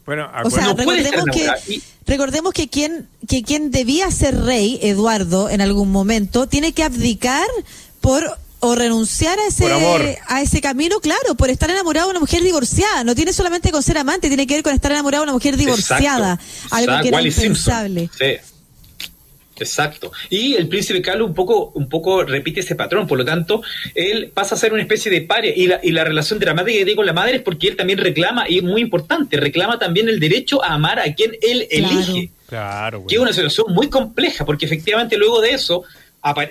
Bueno, 0.06 0.30
o 0.44 0.50
sea, 0.52 0.74
recordemos 0.74 1.26
que, 1.34 1.82
recordemos 2.06 2.54
que 2.54 2.68
quien, 2.68 3.08
que 3.28 3.42
quien 3.42 3.72
debía 3.72 4.12
ser 4.12 4.40
rey, 4.42 4.78
Eduardo, 4.84 5.50
en 5.50 5.62
algún 5.62 5.92
momento, 5.92 6.46
tiene 6.46 6.74
que 6.74 6.84
abdicar 6.84 7.48
por 8.00 8.38
o 8.60 8.76
renunciar 8.76 9.40
a 9.40 9.48
ese 9.48 10.20
a 10.28 10.42
ese 10.42 10.62
camino, 10.62 11.00
claro, 11.00 11.36
por 11.36 11.50
estar 11.50 11.70
enamorado 11.70 12.08
de 12.08 12.12
una 12.12 12.20
mujer 12.20 12.44
divorciada. 12.44 13.04
No 13.04 13.16
tiene 13.16 13.34
solamente 13.34 13.72
con 13.72 13.84
ser 13.84 13.98
amante, 13.98 14.28
tiene 14.28 14.48
que 14.48 14.56
ver 14.56 14.64
con 14.64 14.74
estar 14.74 14.92
enamorado 14.92 15.24
de 15.24 15.26
una 15.26 15.34
mujer 15.34 15.58
divorciada. 15.58 16.40
Algo 16.72 17.02
que 17.02 17.08
era 17.08 17.22
impensable. 17.22 18.10
Sí. 18.18 18.38
Exacto. 19.60 20.12
Y 20.30 20.54
el 20.56 20.68
príncipe 20.68 21.02
Carlos 21.02 21.28
un 21.28 21.36
poco, 21.36 21.72
un 21.76 21.90
poco 21.90 22.24
repite 22.24 22.62
ese 22.62 22.76
patrón, 22.76 23.08
por 23.08 23.18
lo 23.18 23.26
tanto, 23.26 23.62
él 23.94 24.32
pasa 24.34 24.56
a 24.56 24.58
ser 24.58 24.74
una 24.74 24.82
especie 24.82 25.12
de 25.12 25.22
paria. 25.22 25.54
Y 25.56 25.68
la, 25.68 25.80
y 25.84 25.92
la 25.92 26.04
relación 26.04 26.40
dramática 26.40 26.78
que 26.78 26.86
tiene 26.86 26.96
con 26.96 27.06
la 27.06 27.14
madre 27.14 27.38
es 27.38 27.42
porque 27.42 27.68
él 27.68 27.76
también 27.76 28.00
reclama, 28.00 28.50
y 28.50 28.58
es 28.58 28.64
muy 28.64 28.82
importante, 28.82 29.38
reclama 29.38 29.78
también 29.78 30.08
el 30.10 30.20
derecho 30.20 30.64
a 30.64 30.74
amar 30.74 31.00
a 31.00 31.14
quien 31.14 31.32
él 31.42 31.68
elige. 31.70 32.32
Claro, 32.48 33.06
Que 33.06 33.16
es 33.16 33.22
una 33.22 33.34
situación 33.34 33.68
muy 33.70 33.90
compleja, 33.90 34.44
porque 34.44 34.66
efectivamente 34.66 35.18
luego 35.18 35.40
de 35.40 35.52
eso, 35.52 35.84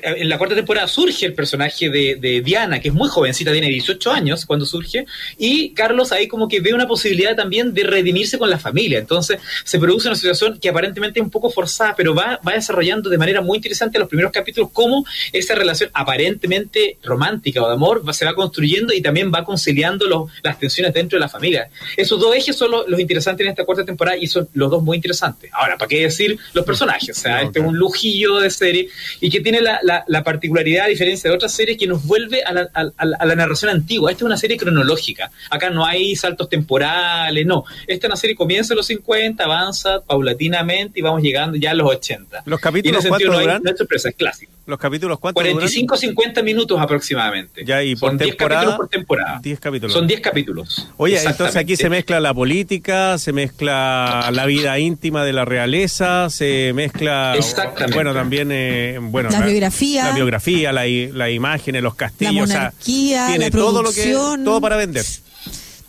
en 0.02 0.28
la 0.28 0.38
cuarta 0.38 0.54
temporada 0.54 0.88
surge 0.88 1.26
el 1.26 1.34
personaje 1.34 1.90
de, 1.90 2.42
Diana, 2.44 2.80
que 2.80 2.88
es 2.88 2.94
muy 2.94 3.08
jovencita, 3.08 3.52
tiene 3.52 3.68
18 3.68 4.10
años 4.10 4.46
cuando 4.46 4.64
surge, 4.64 5.04
y 5.36 5.70
Carlos 5.70 6.12
ahí 6.12 6.26
como 6.26 6.48
que 6.48 6.60
ve 6.60 6.72
una 6.72 6.88
posibilidad 6.88 7.36
también 7.36 7.74
de 7.74 7.84
redimirse 7.84 8.38
con 8.38 8.48
la 8.48 8.58
familia. 8.58 8.98
Entonces 8.98 9.38
se 9.64 9.78
produce 9.78 10.08
una 10.08 10.16
situación 10.16 10.58
que 10.58 10.68
aparentemente 10.68 11.20
es 11.20 11.24
un 11.24 11.30
poco 11.30 11.50
forzada, 11.50 11.94
pero 11.96 12.14
va, 12.14 12.40
va 12.46 12.54
desarrollando 12.54 13.10
de 13.10 13.18
manera 13.18 13.40
muy 13.40 13.56
interesante 13.56 13.98
los 13.98 14.08
primeros 14.08 14.32
capítulos 14.32 14.70
cómo 14.72 15.04
esa 15.32 15.54
relación 15.54 15.90
aparentemente 15.92 16.96
romántica 17.02 17.62
o 17.62 17.68
de 17.68 17.74
amor 17.74 18.02
se 18.14 18.24
va 18.24 18.34
construyendo 18.34 18.92
y 18.94 19.02
también 19.02 19.32
va 19.32 19.44
conciliando 19.44 20.06
los, 20.06 20.30
las 20.42 20.58
tensiones 20.58 20.94
dentro 20.94 21.18
de 21.18 21.20
la 21.20 21.28
familia. 21.28 21.68
Esos 21.96 22.18
dos 22.18 22.34
ejes 22.34 22.56
son 22.56 22.70
los, 22.70 22.98
interesantes 22.98 23.44
en 23.44 23.50
esta 23.50 23.64
cuarta 23.64 23.84
temporada 23.84 24.16
y 24.16 24.26
son 24.26 24.48
los 24.54 24.70
dos 24.70 24.82
muy 24.82 24.96
interesantes. 24.96 25.50
Ahora, 25.52 25.76
¿para 25.76 25.88
qué 25.88 26.02
decir 26.02 26.38
los 26.52 26.64
personajes? 26.64 27.16
O 27.16 27.20
sea, 27.20 27.42
este 27.42 27.60
es 27.60 27.64
un 27.64 27.76
lujillo 27.76 28.38
de 28.38 28.50
serie 28.50 28.88
y 29.20 29.30
que 29.30 29.40
tiene 29.40 29.57
tiene 29.58 29.78
la, 29.82 30.04
la, 30.06 30.24
particularidad, 30.24 30.86
a 30.86 30.88
diferencia 30.88 31.30
de 31.30 31.36
otras 31.36 31.52
series, 31.52 31.78
que 31.78 31.86
nos 31.86 32.04
vuelve 32.04 32.42
a 32.42 32.52
la, 32.52 32.68
a, 32.74 33.04
la, 33.04 33.34
narración 33.34 33.70
antigua. 33.70 34.10
Esta 34.10 34.24
es 34.24 34.26
una 34.26 34.36
serie 34.36 34.56
cronológica. 34.56 35.30
Acá 35.50 35.70
no 35.70 35.84
hay 35.84 36.16
saltos 36.16 36.48
temporales, 36.48 37.46
no. 37.46 37.64
Esta 37.86 38.06
es 38.06 38.10
una 38.10 38.16
serie 38.16 38.34
que 38.34 38.38
comienza 38.38 38.74
en 38.74 38.78
los 38.78 38.86
50, 38.86 39.44
avanza 39.44 40.00
paulatinamente 40.00 41.00
y 41.00 41.02
vamos 41.02 41.22
llegando 41.22 41.56
ya 41.56 41.72
a 41.72 41.74
los 41.74 41.88
80. 41.88 42.42
¿Los 42.46 42.60
capítulos 42.60 43.04
cuánto 43.06 43.32
duran? 43.32 43.62
No, 43.62 43.76
sorpresa, 43.76 44.08
es 44.08 44.14
clásico. 44.14 44.52
¿Los 44.68 44.78
capítulos 44.78 45.18
cuánto 45.18 45.40
45 45.40 45.96
50 45.96 46.42
minutos 46.42 46.78
aproximadamente. 46.78 47.64
Ya, 47.64 47.82
y 47.82 47.96
por 47.96 48.10
Son 48.10 48.18
temporada, 48.18 48.28
10 48.28 48.36
capítulos 48.36 48.76
por 48.76 48.88
temporada. 48.88 49.40
10 49.42 49.60
capítulos. 49.60 49.92
Son 49.94 50.06
10 50.06 50.20
capítulos. 50.20 50.88
Oye, 50.98 51.22
entonces 51.22 51.56
aquí 51.56 51.76
se 51.76 51.88
mezcla 51.88 52.20
la 52.20 52.34
política, 52.34 53.16
se 53.16 53.32
mezcla 53.32 54.28
la 54.30 54.44
vida 54.44 54.78
íntima 54.78 55.24
de 55.24 55.32
la 55.32 55.46
realeza, 55.46 56.28
se 56.28 56.72
mezcla... 56.74 57.34
Exactamente. 57.36 57.94
Bueno, 57.94 58.12
también... 58.12 58.50
Eh, 58.52 58.98
bueno, 59.00 59.30
la, 59.30 59.47
biografía. 59.48 60.04
La 60.04 60.12
biografía, 60.12 60.72
la, 60.72 60.86
la 60.86 61.30
imagen, 61.30 61.82
los 61.82 61.94
castillos. 61.94 62.48
La 62.48 62.54
monarquía, 62.54 63.26
tiene 63.28 63.44
la 63.46 63.50
todo 63.50 63.82
lo 63.82 63.92
que 63.92 64.12
todo 64.12 64.60
para 64.60 64.76
vender. 64.76 65.04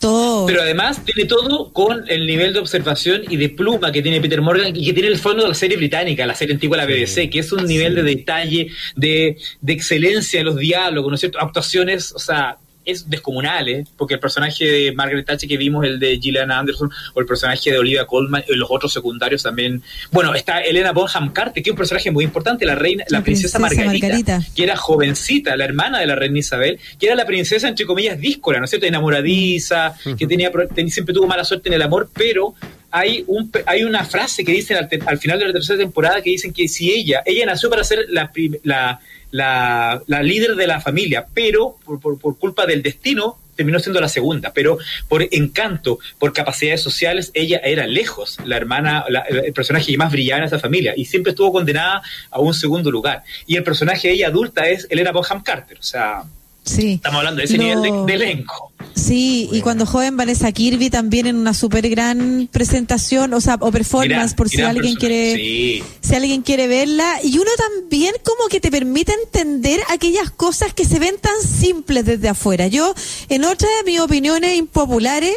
Pero 0.01 0.61
además 0.61 1.03
tiene 1.03 1.27
todo 1.27 1.73
con 1.73 2.05
el 2.07 2.25
nivel 2.25 2.53
de 2.53 2.59
observación 2.59 3.23
y 3.29 3.35
de 3.35 3.49
pluma 3.49 3.91
que 3.91 4.01
tiene 4.01 4.21
Peter 4.21 4.41
Morgan 4.41 4.73
y 4.73 4.85
que 4.85 4.93
tiene 4.93 5.09
el 5.09 5.17
fondo 5.17 5.43
de 5.43 5.49
la 5.49 5.55
serie 5.55 5.75
británica, 5.75 6.25
la 6.25 6.35
serie 6.35 6.53
antigua 6.53 6.77
de 6.77 6.83
la 6.83 6.89
BBC, 6.89 7.29
que 7.29 7.39
es 7.39 7.51
un 7.51 7.65
nivel 7.65 7.95
de 7.95 8.03
detalle, 8.03 8.69
de, 8.95 9.37
de 9.59 9.73
excelencia 9.73 10.39
en 10.39 10.45
los 10.45 10.55
diálogos, 10.55 11.09
¿no 11.09 11.15
es 11.15 11.19
cierto? 11.19 11.39
Actuaciones, 11.39 12.13
o 12.13 12.19
sea, 12.19 12.57
es 12.89 13.09
descomunal, 13.09 13.67
¿eh? 13.69 13.85
porque 13.97 14.15
el 14.15 14.19
personaje 14.19 14.65
de 14.65 14.91
Margaret 14.91 15.25
Thatcher 15.25 15.49
que 15.49 15.57
vimos, 15.57 15.85
el 15.85 15.99
de 15.99 16.19
Gillian 16.19 16.51
Anderson, 16.51 16.89
o 17.13 17.19
el 17.19 17.25
personaje 17.25 17.71
de 17.71 17.77
Olivia 17.77 18.05
Colman, 18.05 18.43
y 18.47 18.55
los 18.55 18.69
otros 18.71 18.91
secundarios 18.91 19.43
también. 19.43 19.81
Bueno, 20.11 20.33
está 20.33 20.61
Elena 20.61 20.91
Bonham 20.91 21.31
Carter, 21.31 21.63
que 21.63 21.69
es 21.69 21.71
un 21.71 21.77
personaje 21.77 22.11
muy 22.11 22.23
importante, 22.23 22.65
la 22.65 22.75
reina, 22.75 23.03
la, 23.09 23.21
princesa, 23.21 23.59
Margarita, 23.59 24.41
que 24.55 24.63
era 24.63 24.75
jovencita, 24.75 25.55
la 25.55 25.65
hermana 25.65 25.99
de 25.99 26.05
la 26.05 26.15
reina 26.15 26.39
Isabel, 26.39 26.79
que 26.99 27.07
era 27.07 27.15
la 27.15 27.25
princesa, 27.25 27.67
entre 27.67 27.85
comillas, 27.85 28.19
díscola, 28.19 28.59
¿no 28.59 28.65
es 28.65 28.69
cierto? 28.69 28.87
Enamoradiza, 28.87 29.95
que 30.17 30.27
tenía, 30.27 30.51
siempre 30.87 31.13
tuvo 31.13 31.27
mala 31.27 31.43
suerte 31.43 31.69
en 31.69 31.73
el 31.73 31.81
amor, 31.81 32.09
pero 32.13 32.55
hay, 32.91 33.23
un, 33.27 33.51
hay 33.65 33.83
una 33.83 34.03
frase 34.03 34.43
que 34.43 34.51
dicen 34.51 34.77
al, 34.77 35.17
final 35.19 35.39
de 35.39 35.47
la 35.47 35.53
tercera 35.53 35.79
temporada 35.79 36.21
que 36.21 36.31
dicen 36.31 36.53
que 36.53 36.67
si 36.67 36.91
ella, 36.91 37.21
ella 37.25 37.45
nació 37.45 37.69
para 37.69 37.83
ser 37.83 38.05
la, 38.09 38.31
la 38.63 38.99
la, 39.31 40.01
la 40.07 40.23
líder 40.23 40.55
de 40.55 40.67
la 40.67 40.81
familia, 40.81 41.25
pero 41.33 41.75
por, 41.85 42.37
culpa 42.37 42.65
del 42.65 42.81
destino 42.81 43.37
terminó 43.55 43.79
siendo 43.79 43.99
la 43.99 44.07
segunda, 44.07 44.53
pero 44.53 44.77
por 45.09 45.27
encanto, 45.31 45.99
por 46.17 46.31
capacidades 46.31 46.81
sociales, 46.81 47.29
ella 47.33 47.59
era 47.61 47.85
lejos 47.87 48.37
la 48.45 48.55
hermana, 48.55 49.03
el 49.29 49.51
personaje 49.51 49.97
más 49.97 50.11
brillante 50.11 50.41
de 50.41 50.47
esa 50.47 50.59
familia 50.59 50.93
y 50.95 51.05
siempre 51.05 51.31
estuvo 51.31 51.51
condenada 51.51 52.01
a 52.31 52.39
un 52.39 52.53
segundo 52.53 52.89
lugar. 52.89 53.23
Y 53.47 53.57
el 53.57 53.63
personaje 53.63 54.07
de 54.07 54.13
ella 54.13 54.27
adulta 54.27 54.69
es 54.69 54.87
Elena 54.89 55.11
Bonham 55.11 55.43
Carter, 55.43 55.77
o 55.77 55.83
sea, 55.83 56.23
Estamos 56.65 57.17
hablando 57.17 57.39
de 57.39 57.45
ese 57.45 57.57
nivel 57.57 57.81
de, 58.05 58.13
elenco. 58.13 58.71
Sí, 58.95 59.49
y 59.51 59.61
cuando 59.61 59.85
joven 59.85 60.15
Vanessa 60.17 60.51
Kirby 60.51 60.89
también 60.89 61.25
en 61.25 61.35
una 61.35 61.53
súper 61.53 61.89
gran 61.89 62.47
presentación, 62.51 63.33
o 63.33 63.41
sea, 63.41 63.57
o 63.59 63.71
performance, 63.71 64.33
por 64.33 64.49
si 64.49 64.61
alguien 64.61 64.95
quiere, 64.95 65.83
si 66.01 66.15
alguien 66.15 66.41
quiere 66.41 66.67
verla. 66.67 67.19
Y 67.23 67.37
uno 67.37 67.49
también 67.57 68.13
como 68.23 68.47
que 68.49 68.59
te 68.59 68.69
permite 68.71 69.13
entender 69.13 69.81
aquellas 69.89 70.29
cosas 70.31 70.73
que 70.73 70.85
se 70.85 70.99
ven 70.99 71.15
tan 71.19 71.41
simples 71.41 72.05
desde 72.05 72.29
afuera. 72.29 72.67
Yo, 72.67 72.93
en 73.29 73.45
otra 73.45 73.67
de 73.77 73.91
mis 73.91 73.99
opiniones 73.99 74.55
impopulares, 74.57 75.35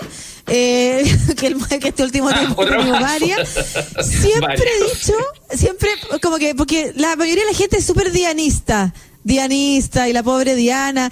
eh, 0.48 1.04
que, 1.38 1.46
el, 1.46 1.56
que 1.66 1.88
este 1.88 2.02
último 2.02 2.28
ah, 2.28 2.38
tiempo 2.38 2.64
varias, 3.00 3.48
siempre 4.02 4.68
he 4.76 4.84
dicho, 4.84 5.14
siempre 5.50 5.90
como 6.20 6.38
que, 6.38 6.54
porque 6.54 6.92
la 6.96 7.16
mayoría 7.16 7.44
de 7.44 7.52
la 7.52 7.56
gente 7.56 7.78
es 7.78 7.86
súper 7.86 8.12
dianista 8.12 8.92
dianista 9.24 10.08
y 10.08 10.12
la 10.12 10.22
pobre 10.22 10.54
Diana. 10.54 11.10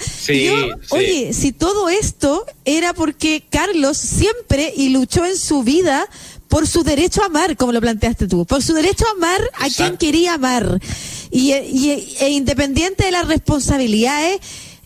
Oye, 0.90 1.32
si 1.32 1.52
todo 1.52 1.88
esto 1.88 2.44
era 2.64 2.92
porque 2.94 3.44
Carlos 3.48 3.98
siempre 3.98 4.72
y 4.76 4.90
luchó 4.90 5.24
en 5.24 5.36
su 5.36 5.62
vida 5.62 6.08
por 6.50 6.66
su 6.66 6.82
derecho 6.82 7.22
a 7.22 7.26
amar, 7.26 7.56
como 7.56 7.72
lo 7.72 7.80
planteaste 7.80 8.26
tú, 8.26 8.44
por 8.44 8.62
su 8.62 8.74
derecho 8.74 9.04
a 9.06 9.12
amar 9.12 9.40
a 9.58 9.70
quien 9.70 9.96
quería 9.96 10.34
amar. 10.34 10.80
Y, 11.30 11.52
e 11.52 12.28
independiente 12.30 13.04
de 13.04 13.12
las 13.12 13.28
responsabilidades 13.28 14.40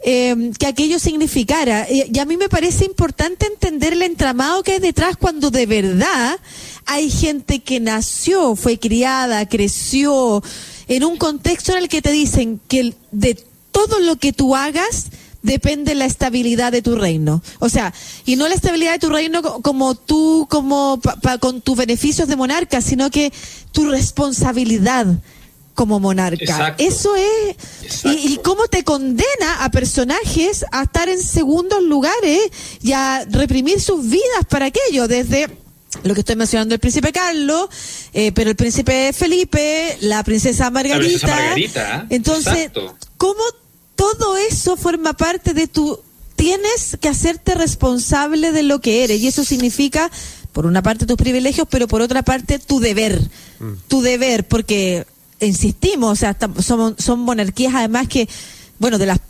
em, 0.05 0.53
que 0.53 0.67
aquello 0.67 0.99
significara. 0.99 1.87
Y, 1.91 2.19
a 2.19 2.27
mí 2.27 2.37
me 2.37 2.51
parece 2.51 2.85
importante 2.85 3.47
entender 3.47 3.95
el 3.95 4.03
entramado 4.03 4.63
que 4.63 4.73
hay 4.73 4.79
detrás 4.79 5.17
cuando 5.17 5.51
de 5.51 5.65
verdad 5.65 6.39
hay 6.85 7.11
gente 7.11 7.61
que 7.61 7.81
nació, 7.81 8.57
fue 8.57 8.79
criada, 8.79 9.49
creció, 9.49 10.43
en 10.89 11.05
un 11.05 11.17
contexto 11.17 11.73
en 11.73 11.79
el 11.79 11.89
que 11.89 12.03
te 12.03 12.13
dicen 12.13 12.61
que 12.69 12.95
de 13.11 13.43
todo 13.73 14.01
lo 14.01 14.17
que 14.17 14.33
tú 14.33 14.55
hagas 14.55 15.07
depende 15.43 15.95
la 15.95 16.07
estabilidad 16.07 16.73
de 16.73 16.83
tu 16.83 16.97
reino. 16.97 17.43
O 17.61 17.69
sea, 17.69 17.93
y 18.25 18.37
no 18.37 18.49
la 18.49 18.55
estabilidad 18.55 18.93
de 18.93 18.99
tu 18.99 19.11
reino 19.11 19.43
como 19.63 19.95
tú, 19.95 20.47
como 20.51 21.01
con 21.41 21.61
tus 21.61 21.77
beneficios 21.77 22.27
de 22.29 22.37
monarca, 22.37 22.81
sino 22.81 23.11
que 23.11 23.33
tu 23.71 23.89
responsabilidad 23.89 25.07
como 25.75 26.01
monarca. 26.01 26.75
Eso 26.79 27.15
es. 27.17 28.05
Y, 28.05 28.33
y, 28.33 28.39
cómo 28.39 28.69
te 28.69 28.85
condena 28.85 29.65
a 29.65 29.71
personajes 29.71 30.65
a 30.71 30.85
estar 30.85 31.09
en 31.09 31.21
segundos 31.21 31.83
lugares 31.83 32.41
y 32.81 32.93
a 32.93 33.25
reprimir 33.29 33.81
sus 33.81 34.09
vidas 34.09 34.47
para 34.49 34.67
aquello, 34.67 35.09
desde 35.09 35.64
lo 36.05 36.15
que 36.15 36.21
estoy 36.21 36.37
mencionando 36.37 36.75
el 36.75 36.81
príncipe 36.81 37.13
Carlos, 37.13 37.69
eh, 38.13 38.31
pero 38.33 38.51
el 38.51 38.57
príncipe 38.57 39.13
Felipe, 39.13 39.97
la 40.01 40.23
princesa 40.23 40.71
Margarita. 40.71 41.57
¿eh? 41.57 42.07
Entonces, 42.11 42.71
¿cómo 43.17 43.43
todo 43.97 44.37
eso 44.37 44.77
forma 44.77 45.15
parte 45.15 45.55
de 45.55 45.67
tu... 45.67 45.99
Tienes 46.37 46.99
que 47.01 47.09
hacerte 47.09 47.55
responsable 47.55 48.53
de 48.53 48.65
lo 48.65 48.81
que 48.81 49.05
eres 49.05 49.21
y 49.21 49.29
eso 49.29 49.45
significa, 49.45 50.11
por 50.53 50.67
una 50.67 50.83
parte, 50.83 51.07
tus 51.07 51.17
privilegios, 51.17 51.67
pero 51.71 51.89
por 51.89 52.03
otra 52.03 52.23
parte, 52.23 52.59
tu 52.59 52.81
deber. 52.81 53.21
Mm. 53.61 53.73
Tu 53.89 54.03
deber, 54.03 54.47
porque, 54.47 55.07
insistimos, 55.41 56.13
o 56.13 56.17
sea, 56.17 56.37
son, 56.61 56.97
son 56.99 57.21
monarquías 57.21 57.75
además 57.75 58.09
que, 58.09 58.29
bueno, 58.79 58.99
de 58.99 59.07
las 59.07 59.21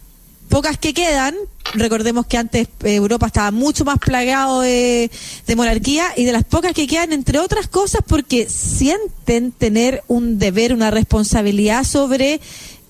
pocas 0.54 0.78
que 0.78 0.94
quedan, 0.94 1.34
recordemos 1.74 2.26
que 2.26 2.38
antes 2.38 2.68
eh, 2.84 2.94
Europa 2.94 3.26
estaba 3.26 3.50
mucho 3.50 3.84
más 3.84 3.98
plagado 3.98 4.60
de, 4.60 5.10
monarquía 5.56 6.12
y 6.16 6.24
de 6.24 6.30
las 6.30 6.44
pocas 6.44 6.72
que 6.72 6.86
quedan, 6.86 7.12
entre 7.12 7.40
otras 7.40 7.66
cosas, 7.66 8.02
porque 8.06 8.48
sienten 8.48 9.50
tener 9.50 10.04
un 10.06 10.38
deber, 10.38 10.72
una 10.72 10.92
responsabilidad 10.92 11.82
sobre 11.82 12.40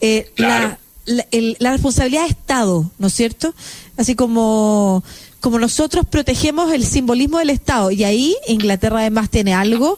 eh, 0.03 0.31
la, 0.37 0.79
la, 1.07 1.72
responsabilidad 1.72 2.24
de 2.24 2.29
Estado, 2.29 2.90
¿no 2.98 3.07
es 3.07 3.14
cierto? 3.14 3.55
Así 3.96 4.14
como, 4.14 5.03
como 5.40 5.59
nosotros 5.59 6.05
protegemos 6.07 6.70
el 6.70 6.85
simbolismo 6.85 7.38
del 7.38 7.48
Estado. 7.48 7.90
Y 7.90 8.05
ahí 8.05 8.37
Inglaterra 8.46 8.98
además 8.98 9.31
tiene 9.31 9.55
algo 9.55 9.96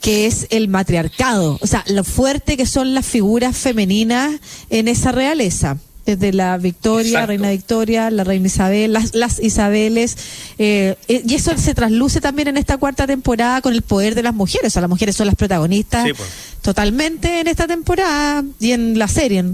que 0.00 0.26
es 0.26 0.46
el 0.50 0.68
matriarcado, 0.68 1.58
o 1.60 1.66
sea, 1.66 1.82
lo 1.88 2.04
fuerte 2.04 2.56
que 2.56 2.64
son 2.64 2.94
las 2.94 3.06
figuras 3.06 3.56
femeninas 3.56 4.40
en 4.70 4.86
esa 4.86 5.10
realeza 5.10 5.78
desde 6.08 6.32
la 6.32 6.56
Victoria, 6.56 7.26
Reina 7.26 7.50
Victoria, 7.50 8.10
la 8.10 8.24
Reina 8.24 8.46
Isabel, 8.46 8.94
las, 8.94 9.14
las 9.14 9.38
Isabeles, 9.38 10.16
eh, 10.58 10.94
eh, 11.06 11.22
y 11.26 11.34
eso 11.34 11.56
se 11.58 11.74
trasluce 11.74 12.22
también 12.22 12.48
en 12.48 12.56
esta 12.56 12.78
cuarta 12.78 13.06
temporada 13.06 13.60
con 13.60 13.74
el 13.74 13.82
poder 13.82 14.14
de 14.14 14.22
las 14.22 14.34
mujeres, 14.34 14.68
o 14.68 14.70
sea, 14.70 14.80
las 14.80 14.88
mujeres 14.88 15.14
son 15.16 15.26
las 15.26 15.36
protagonistas 15.36 16.08
pues. 16.16 16.30
totalmente 16.62 17.40
en 17.40 17.46
esta 17.46 17.66
temporada 17.66 18.42
y 18.58 18.72
en 18.72 18.98
la 18.98 19.06
serie. 19.06 19.44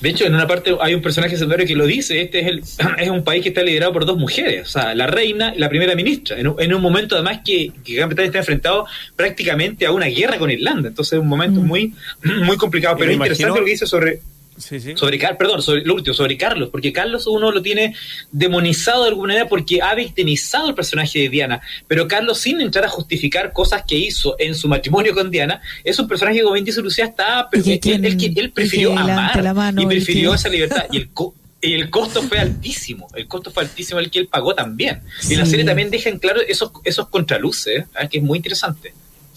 De 0.00 0.08
hecho, 0.10 0.24
en 0.24 0.34
una 0.34 0.46
parte 0.46 0.74
hay 0.80 0.94
un 0.94 1.02
personaje 1.02 1.36
secundario 1.36 1.66
que 1.66 1.74
lo 1.74 1.86
dice, 1.86 2.22
este 2.22 2.40
es, 2.40 2.46
el, 2.46 2.62
es 2.98 3.10
un 3.10 3.24
país 3.24 3.42
que 3.42 3.50
está 3.50 3.62
liderado 3.62 3.92
por 3.92 4.06
dos 4.06 4.16
mujeres, 4.16 4.68
o 4.68 4.70
sea, 4.70 4.94
la 4.94 5.06
reina 5.06 5.52
y 5.54 5.58
la 5.58 5.68
primera 5.68 5.94
ministra, 5.94 6.38
en 6.38 6.74
un, 6.74 6.80
momento 6.80 7.14
además 7.14 7.40
que, 7.44 7.72
que 7.84 7.94
Gran 7.94 8.08
Bretaña 8.08 8.26
está 8.28 8.38
enfrentado 8.38 8.86
prácticamente 9.16 9.84
a 9.84 9.92
una 9.92 10.06
guerra 10.06 10.38
con 10.38 10.50
Irlanda, 10.50 10.88
entonces 10.88 11.14
es 11.14 11.18
un 11.18 11.28
momento 11.28 11.60
mm. 11.60 11.66
muy, 11.66 11.94
muy 12.22 12.56
complicado, 12.56 12.96
pero 12.98 13.10
es 13.10 13.16
interesante 13.16 13.58
lo 13.58 13.64
que 13.64 13.70
dice 13.70 13.86
sobre 13.86 14.22
sobre, 14.58 15.18
perdón, 15.18 15.62
sobre, 15.62 15.82
lo 15.82 15.94
último, 15.94 16.14
sobre 16.14 16.36
Carlos, 16.36 16.68
porque 16.70 16.92
Carlos 16.92 17.26
uno 17.26 17.50
lo 17.50 17.62
tiene 17.62 17.94
demonizado 18.32 19.02
de 19.02 19.10
alguna 19.10 19.34
manera 19.34 19.48
porque 19.48 19.80
ha 19.82 19.94
victimizado 19.94 20.68
el 20.68 20.74
personaje 20.74 21.20
de 21.20 21.28
Diana, 21.28 21.60
pero 21.86 22.08
Carlos 22.08 22.38
sin 22.38 22.60
entrar 22.60 22.84
a 22.84 22.88
justificar 22.88 23.52
cosas 23.52 23.84
que 23.86 23.96
hizo 23.96 24.36
en 24.38 24.54
su 24.54 24.68
matrimonio 24.68 25.14
con 25.14 25.30
Diana, 25.30 25.60
es 25.84 25.98
un 25.98 26.08
personaje 26.08 26.38
que 26.38 26.42
como 26.42 26.54
bien 26.54 26.64
dice 26.64 26.80
Lucía 26.80 27.06
está, 27.06 27.48
pero 27.50 27.64
él, 27.64 28.04
él, 28.36 28.52
prefirió 28.52 28.96
amar 28.96 29.74
y 29.78 29.86
prefirió 29.86 30.34
esa 30.34 30.48
libertad 30.48 30.86
y 30.90 30.98
el 30.98 31.10
y 31.60 31.74
el 31.74 31.90
costo 31.90 32.22
fue 32.22 32.38
altísimo, 32.38 33.08
el 33.14 33.26
costo 33.26 33.50
fue 33.50 33.64
altísimo 33.64 33.98
el 33.98 34.10
que 34.10 34.20
él 34.20 34.28
pagó 34.28 34.54
también. 34.54 35.00
Y 35.28 35.36
la 35.36 35.46
serie 35.46 35.64
también 35.64 35.90
deja 35.90 36.10
en 36.10 36.18
claro 36.18 36.40
esos, 36.40 36.70
esos 36.84 37.08
contraluces, 37.08 37.84
¿eh? 38.00 38.08
que 38.08 38.18
es 38.18 38.22
muy 38.22 38.36
interesante. 38.36 38.92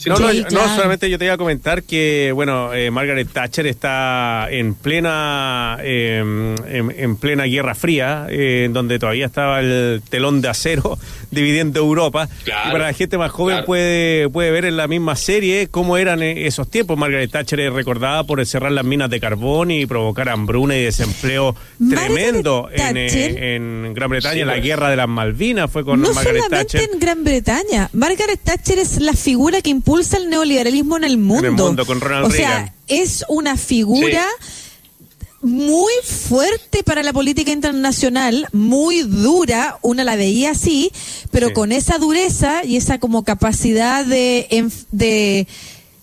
No, 0.05 0.17
no, 0.17 0.75
solamente 0.75 1.09
yo 1.09 1.17
te 1.19 1.25
iba 1.25 1.33
a 1.33 1.37
comentar 1.37 1.83
que, 1.83 2.31
bueno, 2.33 2.73
eh, 2.73 2.89
Margaret 2.91 3.27
Thatcher 3.31 3.67
está 3.67 4.47
en 4.49 4.73
plena 4.73 5.77
em, 5.83 6.55
en, 6.67 7.15
plena 7.17 7.43
Guerra 7.43 7.75
Fría, 7.75 8.27
eh, 8.29 8.63
en 8.65 8.73
donde 8.73 8.99
todavía 8.99 9.25
estaba 9.25 9.59
el 9.59 10.01
telón 10.09 10.41
de 10.41 10.47
acero 10.47 10.97
dividiendo 11.31 11.79
Europa. 11.79 12.29
y 12.45 12.49
para 12.49 12.85
la 12.85 12.93
gente 12.93 13.17
más 13.17 13.31
joven 13.31 13.65
puede, 13.65 14.29
puede 14.29 14.51
ver 14.51 14.65
en 14.65 14.77
la 14.77 14.87
misma 14.87 15.15
serie 15.15 15.67
cómo 15.67 15.97
eran 15.97 16.23
eh, 16.23 16.47
esos 16.47 16.69
tiempos. 16.69 16.97
Margaret 16.97 17.31
Thatcher 17.31 17.59
es 17.59 17.73
recordada 17.73 18.23
por 18.23 18.45
cerrar 18.45 18.71
las 18.71 18.85
minas 18.85 19.09
de 19.09 19.19
carbón 19.19 19.71
y 19.71 19.85
provocar 19.85 20.29
hambruna 20.29 20.77
y 20.77 20.83
desempleo 20.83 21.55
tremendo 21.89 22.69
en, 22.71 23.93
Gran 23.93 24.09
Bretaña. 24.09 24.45
la 24.45 24.59
guerra 24.59 24.89
de 24.89 24.95
las 24.95 25.07
Malvinas 25.07 25.69
fue 25.69 25.83
con 25.83 25.99
Margaret 25.99 26.43
Thatcher. 26.49 26.89
en 26.93 26.99
Gran 26.99 27.23
Bretaña. 27.23 27.89
Margaret 27.93 28.39
Thatcher 28.41 28.79
es 28.79 29.01
la 29.01 29.13
figura 29.13 29.61
que 29.61 29.69
impulsa 29.89 30.17
el 30.17 30.29
neoliberalismo 30.29 30.97
en 30.97 31.03
el 31.03 31.17
mundo. 31.17 31.47
En 31.47 31.53
el 31.53 31.61
mundo, 31.61 31.85
con 31.85 31.99
Ronald 31.99 32.27
o 32.27 32.31
sea, 32.31 32.73
es 32.87 33.25
una 33.27 33.57
figura 33.57 34.25
muy 35.41 35.93
fuerte 36.03 36.83
para 36.83 37.01
la 37.01 37.13
política 37.13 37.51
internacional, 37.51 38.47
muy 38.51 39.01
dura, 39.01 39.77
una 39.81 40.03
la 40.03 40.15
veía 40.15 40.51
así, 40.51 40.91
pero 41.31 41.53
con 41.53 41.71
esa 41.71 41.97
dureza 41.97 42.63
y 42.65 42.75
esa 42.75 42.99
como 42.99 43.23
capacidad 43.23 44.05
de, 44.05 44.47
de, 44.91 45.47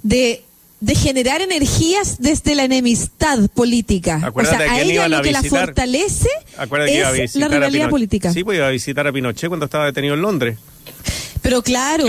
de 0.02 0.94
generar 0.94 1.42
energías 1.42 2.16
desde 2.18 2.54
la 2.54 2.64
enemistad 2.64 3.48
política. 3.50 4.32
o 4.34 4.44
sea, 4.44 4.58
a 4.58 4.80
ella 4.80 5.06
lo 5.06 5.22
que 5.22 5.32
la 5.32 5.42
fortalece 5.42 6.30
es 7.18 7.36
la 7.36 7.48
rivalidad 7.48 7.88
política. 7.88 8.32
Sí, 8.32 8.42
pues 8.42 8.56
iba 8.56 8.66
a 8.66 8.70
visitar 8.70 9.06
a 9.06 9.12
Pinochet 9.12 9.48
cuando 9.48 9.66
estaba 9.66 9.84
detenido 9.84 10.14
en 10.14 10.22
Londres. 10.22 10.58
Pero 11.46 11.62
claro, 11.62 12.06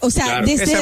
o 0.00 0.10
sea, 0.10 0.42
desde, 0.42 0.72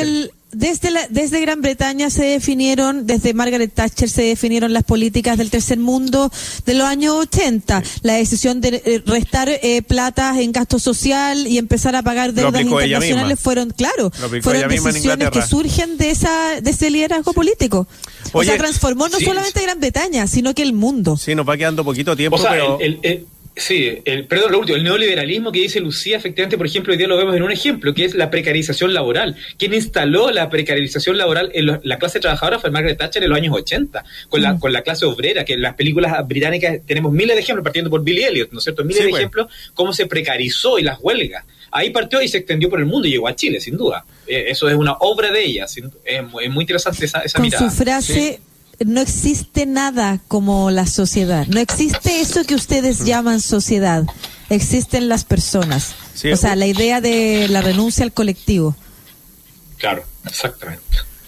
el, 0.00 0.32
desde, 0.52 0.88
desde 1.10 1.40
Gran 1.42 1.60
Bretaña 1.60 2.08
se 2.08 2.24
definieron, 2.24 3.06
desde 3.06 3.34
Margaret 3.34 3.70
Thatcher 3.74 4.08
se 4.08 4.22
definieron 4.22 4.72
las 4.72 4.84
políticas 4.84 5.36
del 5.36 5.50
tercer 5.50 5.78
mundo 5.78 6.32
de 6.64 6.72
los 6.72 6.86
años 6.86 7.14
80. 7.14 7.82
La 8.00 8.14
decisión 8.14 8.62
de 8.62 8.82
eh, 8.82 9.02
restar 9.04 9.50
eh, 9.50 9.82
plata 9.82 10.40
en 10.40 10.52
gasto 10.52 10.78
social 10.78 11.46
y 11.46 11.58
empezar 11.58 11.94
a 11.94 12.02
pagar 12.02 12.32
deudas 12.32 12.62
internacionales 12.62 13.38
fueron, 13.38 13.68
claro, 13.68 14.10
fueron 14.40 14.70
decisiones 14.70 15.28
que 15.28 15.42
surgen 15.42 15.98
de 15.98 16.10
esa 16.10 16.58
de 16.62 16.70
ese 16.70 16.88
liderazgo 16.88 17.34
político. 17.34 17.86
o 18.32 18.42
sea, 18.42 18.56
transformó 18.56 19.10
no 19.10 19.20
solamente 19.20 19.60
Gran 19.60 19.78
Bretaña, 19.78 20.26
sino 20.26 20.54
que 20.54 20.62
el 20.62 20.72
mundo. 20.72 21.18
Sí, 21.18 21.34
nos 21.34 21.46
va 21.46 21.58
quedando 21.58 21.84
poquito 21.84 22.16
tiempo, 22.16 22.38
pero... 22.42 22.78
Sí, 23.54 23.98
el, 24.06 24.26
perdón, 24.26 24.52
lo 24.52 24.60
último, 24.60 24.76
el 24.76 24.84
neoliberalismo 24.84 25.52
que 25.52 25.60
dice 25.60 25.78
Lucía, 25.78 26.16
efectivamente, 26.16 26.56
por 26.56 26.66
ejemplo, 26.66 26.92
hoy 26.92 26.96
día 26.96 27.06
lo 27.06 27.18
vemos 27.18 27.36
en 27.36 27.42
un 27.42 27.52
ejemplo, 27.52 27.92
que 27.92 28.06
es 28.06 28.14
la 28.14 28.30
precarización 28.30 28.94
laboral. 28.94 29.36
Quien 29.58 29.74
instaló 29.74 30.30
la 30.30 30.48
precarización 30.48 31.18
laboral 31.18 31.50
en 31.52 31.80
la 31.82 31.98
clase 31.98 32.18
trabajadora 32.18 32.58
fue 32.58 32.70
Margaret 32.70 32.96
Thatcher 32.96 33.22
en 33.22 33.28
los 33.28 33.36
años 33.36 33.54
80, 33.54 34.04
con, 34.30 34.40
la, 34.40 34.54
mm. 34.54 34.58
con 34.58 34.72
la 34.72 34.80
clase 34.80 35.04
obrera, 35.04 35.44
que 35.44 35.52
en 35.52 35.62
las 35.62 35.74
películas 35.74 36.26
británicas 36.26 36.78
tenemos 36.86 37.12
miles 37.12 37.36
de 37.36 37.42
ejemplos, 37.42 37.62
partiendo 37.62 37.90
por 37.90 38.02
Billy 38.02 38.22
Elliot, 38.22 38.52
¿no 38.52 38.58
es 38.58 38.64
cierto? 38.64 38.84
Miles 38.84 39.04
de 39.04 39.10
ejemplos, 39.10 39.48
cómo 39.74 39.92
se 39.92 40.06
precarizó 40.06 40.78
y 40.78 40.82
las 40.82 40.98
huelgas. 41.00 41.44
Ahí 41.70 41.90
partió 41.90 42.22
y 42.22 42.28
se 42.28 42.38
extendió 42.38 42.70
por 42.70 42.80
el 42.80 42.86
mundo 42.86 43.06
y 43.06 43.12
llegó 43.12 43.28
a 43.28 43.36
Chile, 43.36 43.60
sin 43.60 43.76
duda. 43.76 44.04
Eh, 44.26 44.46
eso 44.48 44.68
es 44.68 44.74
una 44.74 44.92
obra 45.00 45.30
de 45.30 45.44
ella, 45.44 45.66
es, 45.66 46.22
muy 46.50 46.62
interesante 46.62 47.04
esa, 47.04 47.20
esa 47.20 47.38
con 47.38 47.46
mirada. 47.46 47.70
Su 47.70 47.76
frase 47.76 48.40
no 48.86 49.00
existe 49.00 49.66
nada 49.66 50.20
como 50.28 50.70
la 50.70 50.86
sociedad. 50.86 51.46
No 51.46 51.60
existe 51.60 52.20
eso 52.20 52.44
que 52.44 52.54
ustedes 52.54 53.04
llaman 53.04 53.40
sociedad. 53.40 54.04
Existen 54.48 55.08
las 55.08 55.24
personas. 55.24 55.94
o 56.32 56.36
sea, 56.36 56.56
la 56.56 56.66
idea 56.66 57.00
de 57.00 57.48
la 57.48 57.62
renuncia 57.62 58.04
al 58.04 58.12
colectivo. 58.12 58.76
Claro, 59.78 60.04
exactamente. 60.26 60.82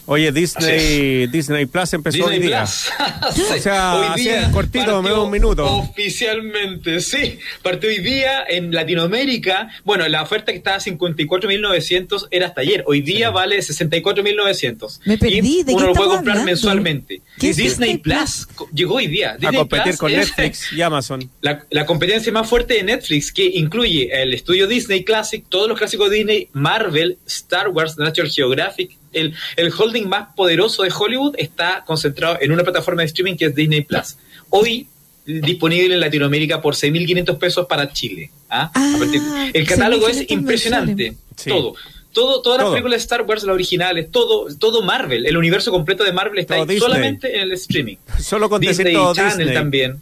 Oye, 0.06 0.32
Disney, 0.32 1.26
Disney 1.28 1.64
Plus 1.66 1.94
empezó 1.94 2.26
hoy 2.26 2.38
día. 2.38 2.64
o 3.54 3.58
sea, 3.58 3.94
hoy 3.96 4.20
día 4.20 4.50
cortito, 4.52 5.02
me 5.02 5.12
un 5.12 5.30
minuto. 5.30 5.64
Oficialmente, 5.64 7.00
sí. 7.00 7.38
Partió 7.62 7.88
hoy 7.88 7.98
día 7.98 8.44
en 8.46 8.72
Latinoamérica. 8.72 9.70
Bueno, 9.82 10.06
la 10.08 10.22
oferta 10.22 10.52
que 10.52 10.58
estaba 10.58 10.76
a 10.76 10.80
54.900 10.80 12.28
era 12.30 12.46
hasta 12.46 12.60
ayer. 12.60 12.84
Hoy 12.86 13.00
día 13.00 13.30
vale 13.30 13.58
64.900. 13.58 15.00
Me 15.06 15.16
perdí. 15.16 15.62
¿De 15.62 15.72
uno 15.72 15.86
lo 15.86 15.94
puede 15.94 16.10
comprar 16.10 16.44
mensualmente. 16.44 17.22
Disney 17.38 17.98
Plus 17.98 18.46
llegó 18.74 18.96
hoy 18.96 19.06
día. 19.06 19.38
a 19.42 19.52
competir 19.52 19.96
con 19.96 20.12
Netflix 20.12 20.72
y 20.72 20.82
Amazon. 20.82 21.30
La, 21.40 21.64
la 21.70 21.86
competencia 21.86 22.30
más 22.30 22.48
fuerte 22.48 22.74
de 22.74 22.82
Netflix, 22.82 23.32
que 23.32 23.44
incluye 23.44 24.10
el 24.22 24.34
estudio 24.34 24.66
Disney 24.66 25.04
Classic, 25.04 25.44
todos 25.48 25.68
los 25.68 25.78
clásicos 25.78 26.10
de 26.10 26.16
Disney, 26.16 26.48
Marvel, 26.52 27.18
Star 27.26 27.68
Wars, 27.68 27.96
National 27.96 28.30
Geographic, 28.30 28.98
el, 29.14 29.72
holding 29.76 30.08
más 30.08 30.34
poderoso 30.34 30.82
de 30.82 30.92
Hollywood 30.96 31.34
está 31.38 31.84
concentrado 31.86 32.38
en 32.40 32.52
una 32.52 32.62
plataforma 32.62 33.02
de 33.02 33.06
streaming 33.06 33.36
que 33.36 33.46
es 33.46 33.54
Disney 33.54 33.82
Plus. 33.82 34.16
Hoy 34.50 34.88
disponible 35.26 35.94
en 35.94 36.00
Latinoamérica 36.00 36.60
por 36.60 36.74
6.500 36.74 37.38
pesos 37.38 37.66
para 37.66 37.92
Chile. 37.92 38.30
¿ah? 38.50 38.70
ah 38.74 39.50
el 39.52 39.66
catálogo 39.66 40.08
es 40.08 40.30
impresionante. 40.30 41.16
Todo. 41.46 41.74
Todo, 42.12 42.42
todas 42.42 42.60
las 42.60 42.70
películas 42.70 42.98
de 42.98 43.02
Star 43.02 43.22
Wars, 43.22 43.42
las 43.42 43.54
originales, 43.54 44.08
todo, 44.12 44.46
todo 44.56 44.82
Marvel, 44.82 45.26
el 45.26 45.36
universo 45.36 45.72
completo 45.72 46.04
de 46.04 46.12
Marvel 46.12 46.38
está 46.38 46.54
ahí 46.54 46.78
solamente 46.78 47.34
en 47.34 47.42
el 47.42 47.52
streaming. 47.54 47.96
Solo 48.20 48.48
con 48.48 48.60
Disney 48.60 48.94
Channel 49.14 49.52
también. 49.52 49.98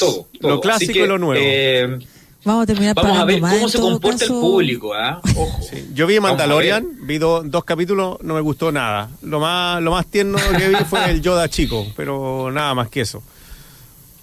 Todo, 0.00 0.28
Lo 0.40 0.60
clásico 0.60 0.98
y 0.98 1.06
lo 1.06 1.18
nuevo. 1.18 1.40
Eh, 1.40 1.98
Vamos 2.44 2.64
a 2.64 2.66
terminar 2.66 2.94
Vamos 2.96 3.18
a 3.18 3.24
ver 3.24 3.40
cómo 3.40 3.68
se 3.68 3.78
comporta 3.78 4.24
el 4.24 4.30
público, 4.30 4.94
¿ah? 4.94 5.20
Ojo. 5.36 5.60
Yo 5.94 6.06
vi 6.06 6.18
Mandalorian, 6.18 6.86
vi 7.02 7.18
dos 7.18 7.64
capítulos, 7.64 8.18
no 8.22 8.34
me 8.34 8.40
gustó 8.40 8.72
nada. 8.72 9.10
Lo 9.22 9.38
más, 9.38 9.82
lo 9.82 9.92
más 9.92 10.06
tierno 10.06 10.38
que 10.56 10.68
vi 10.68 10.76
fue 10.88 11.10
el 11.10 11.22
Yoda 11.22 11.48
chico, 11.48 11.86
pero 11.96 12.50
nada 12.50 12.74
más 12.74 12.88
que 12.88 13.02
eso. 13.02 13.22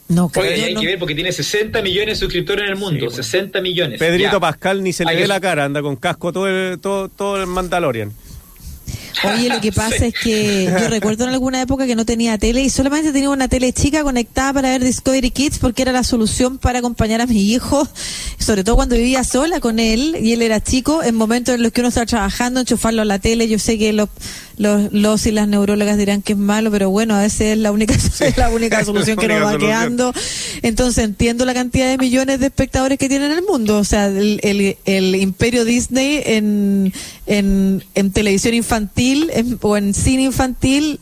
No, 0.10 0.32
Oye, 0.36 0.64
hay 0.66 0.76
que 0.76 0.88
ver 0.88 0.98
porque 0.98 1.14
tiene 1.14 1.32
60 1.32 1.84
millones 1.84 2.16
de 2.20 2.26
suscriptores 2.26 2.66
en 2.66 2.72
el 2.72 2.78
mundo, 2.78 3.12
60 3.12 3.62
millones. 3.62 4.00
Pedrito 4.00 4.40
Pascal 4.40 4.84
ni 4.84 4.92
se 4.92 5.06
le 5.06 5.16
ve 5.16 5.28
la 5.28 5.40
cara, 5.40 5.66
anda 5.66 5.82
con 5.82 5.96
casco 5.98 6.34
todo 6.34 6.48
el, 6.48 6.80
todo, 6.80 7.10
todo 7.10 7.40
el 7.40 7.46
Mandalorian. 7.46 8.12
Oye, 9.24 9.50
lo 9.50 9.62
que 9.62 9.72
pasa 9.74 10.06
es 10.06 10.14
que 10.14 10.66
yo 10.66 10.88
recuerdo 10.88 11.26
en 11.26 11.32
alguna 11.32 11.62
época 11.62 11.86
que 11.86 11.96
no 11.96 12.06
tenía 12.06 12.38
tele 12.38 12.62
y 12.62 12.70
solamente 12.70 13.12
tenía 13.12 13.30
una 13.30 13.48
tele 13.48 13.74
chica 13.74 14.04
conectada 14.04 14.54
para 14.54 14.70
ver 14.70 14.84
Discovery 14.84 15.32
Kids 15.32 15.60
porque 15.60 15.82
era 15.82 15.92
la 15.92 16.04
solución 16.04 16.58
para 16.58 16.80
acompañar 16.80 17.22
a 17.22 17.26
mi 17.26 17.42
hijo, 17.52 17.88
sobre 18.38 18.64
todo 18.64 18.76
cuando 18.76 18.96
vivía 18.96 19.24
sola 19.24 19.60
con 19.60 19.80
él 19.80 20.18
y 20.22 20.34
él 20.34 20.42
era 20.42 20.62
chico, 20.62 21.04
en 21.04 21.16
momentos 21.16 21.56
en 21.56 21.64
los 21.64 21.72
que 21.72 21.82
uno 21.82 21.90
estaba 21.90 22.06
trabajando, 22.06 22.60
enchufarlo 22.60 23.02
a 23.02 23.06
la 23.06 23.20
tele. 23.20 23.48
Yo 23.48 23.60
sé 23.60 23.78
que 23.78 23.94
los, 23.94 24.10
los, 24.60 24.92
los 24.92 25.26
y 25.26 25.32
las 25.32 25.48
neurólogas 25.48 25.98
dirán 25.98 26.22
que 26.22 26.34
es 26.34 26.38
malo, 26.38 26.70
pero 26.70 26.90
bueno, 26.90 27.16
a 27.16 27.22
veces 27.22 27.54
es 27.54 27.58
la 27.58 27.72
única, 27.72 27.94
es 28.20 28.38
la 28.38 28.50
única 28.50 28.84
solución 28.84 29.18
que 29.18 29.30
nos 29.30 29.42
va 29.42 29.58
quedando. 29.58 30.14
Entonces 30.62 31.06
entiendo 31.06 31.46
la 31.46 31.54
cantidad 31.54 31.90
de 31.90 31.98
millones 31.98 32.42
de 32.42 32.48
espectadores 32.48 33.00
que 33.00 33.08
tiene 33.08 33.28
en 33.28 33.32
el 33.32 33.42
mundo. 33.44 33.78
O 33.78 33.86
sea, 33.86 34.08
el, 34.08 34.42
el, 34.44 34.78
el 34.84 35.16
imperio 35.16 35.64
Disney 35.64 36.22
en, 36.26 36.94
en, 37.26 37.84
en 37.96 38.12
televisión 38.12 38.54
infantil 38.54 39.32
o 39.62 39.78
en 39.78 39.94
cine 39.94 40.24
infantil 40.24 41.00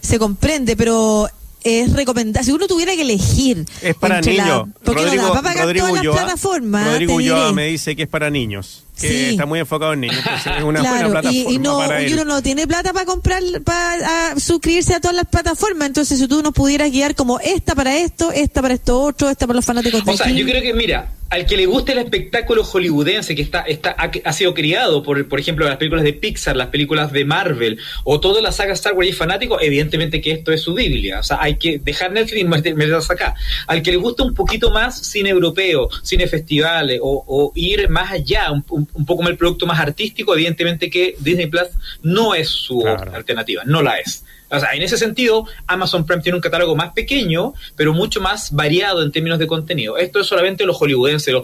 se 0.00 0.20
comprende, 0.20 0.76
pero 0.76 1.28
es 1.64 1.92
recomendable. 1.92 2.44
Si 2.44 2.52
uno 2.52 2.68
tuviera 2.68 2.94
que 2.94 3.02
elegir. 3.02 3.66
Es 3.82 3.96
para 3.96 4.20
niños. 4.20 4.68
porque 4.84 5.02
Rodrigo, 5.02 5.22
no 5.22 5.34
da 5.34 5.42
para 5.42 5.54
pagar 5.54 5.76
todas 5.76 5.92
las 5.92 6.14
plataformas. 6.14 6.86
Rodrigo 6.86 7.14
Ulloa 7.14 7.52
me 7.52 7.66
dice 7.66 7.96
que 7.96 8.04
es 8.04 8.08
para 8.08 8.30
niños. 8.30 8.84
Que 9.00 9.30
está 9.30 9.46
muy 9.46 9.58
enfocado 9.58 9.94
en 9.94 10.00
niños. 10.00 10.18
es 10.56 10.62
una 10.62 10.82
buena 10.82 11.08
plataforma. 11.08 11.50
Y, 11.50 11.58
no, 11.58 11.78
uno 11.78 12.24
no 12.24 12.42
tiene 12.42 12.66
plata 12.66 12.92
para 12.92 13.06
comprar, 13.06 13.42
para 13.64 14.38
suscribirse 14.38 14.94
a 14.94 15.00
todas 15.00 15.16
las 15.16 15.26
plataformas. 15.26 15.88
Entonces, 15.88 16.18
si 16.18 16.28
tú 16.28 16.42
nos 16.42 16.52
pudieras 16.52 16.90
guiar 16.90 17.14
como 17.14 17.40
esta 17.40 17.74
para 17.74 17.96
esto, 17.96 18.30
esta 18.32 18.62
para 18.62 18.74
esto 18.74 19.00
otro, 19.00 19.30
esta 19.30 19.46
para 19.46 19.56
los 19.56 19.64
fanáticos 19.64 20.04
de 20.04 20.10
O 20.12 20.16
sea, 20.16 20.30
yo 20.30 20.44
creo 20.44 20.62
que, 20.62 20.74
mira, 20.74 21.10
al 21.32 21.46
que 21.46 21.56
le 21.56 21.64
guste 21.64 21.92
el 21.92 21.98
espectáculo 21.98 22.62
hollywoodense 22.62 23.34
que 23.34 23.40
está, 23.40 23.62
está 23.62 23.92
ha, 23.92 24.32
sido 24.34 24.52
criado 24.52 25.02
por, 25.02 25.26
por 25.28 25.40
ejemplo, 25.40 25.66
las 25.66 25.78
películas 25.78 26.04
de 26.04 26.12
Pixar, 26.12 26.54
las 26.56 26.66
películas 26.66 27.10
de 27.10 27.24
Marvel 27.24 27.78
o 28.04 28.20
toda 28.20 28.42
la 28.42 28.52
saga 28.52 28.74
Star 28.74 28.92
Wars 28.92 29.08
y 29.08 29.12
fanático, 29.14 29.58
evidentemente 29.58 30.20
que 30.20 30.32
esto 30.32 30.52
es 30.52 30.60
su 30.60 30.74
Biblia. 30.74 31.20
O 31.20 31.22
sea, 31.22 31.38
hay 31.40 31.56
que 31.56 31.78
dejar 31.78 32.12
Netflix 32.12 32.42
y 32.42 32.44
meterse 32.44 33.14
acá. 33.14 33.34
Al 33.66 33.82
que 33.82 33.92
le 33.92 33.96
guste 33.96 34.22
un 34.22 34.34
poquito 34.34 34.70
más 34.72 35.06
cine 35.06 35.30
europeo, 35.30 35.88
cine 36.02 36.26
festivales 36.26 37.00
o, 37.02 37.50
ir 37.54 37.88
más 37.88 38.12
allá, 38.12 38.48
un, 38.52 38.81
poco 39.06 39.22
más 39.22 39.30
el 39.30 39.36
producto 39.36 39.66
más 39.66 39.78
artístico, 39.80 40.34
evidentemente 40.34 40.90
que 40.90 41.16
Disney 41.18 41.46
Plus 41.46 41.68
no 42.02 42.34
es 42.34 42.48
su 42.48 42.86
alternativa, 42.86 43.62
no 43.64 43.82
la 43.82 43.98
es. 43.98 44.24
O 44.52 44.60
sea, 44.60 44.74
en 44.74 44.82
ese 44.82 44.98
sentido, 44.98 45.46
Amazon 45.66 46.04
Prime 46.04 46.22
tiene 46.22 46.36
un 46.36 46.42
catálogo 46.42 46.76
más 46.76 46.92
pequeño, 46.92 47.54
pero 47.74 47.94
mucho 47.94 48.20
más 48.20 48.52
variado 48.52 49.02
en 49.02 49.10
términos 49.10 49.38
de 49.38 49.46
contenido. 49.46 49.96
Esto 49.96 50.20
es 50.20 50.26
solamente 50.26 50.66
los 50.66 50.76
hollywoodenses. 50.76 51.34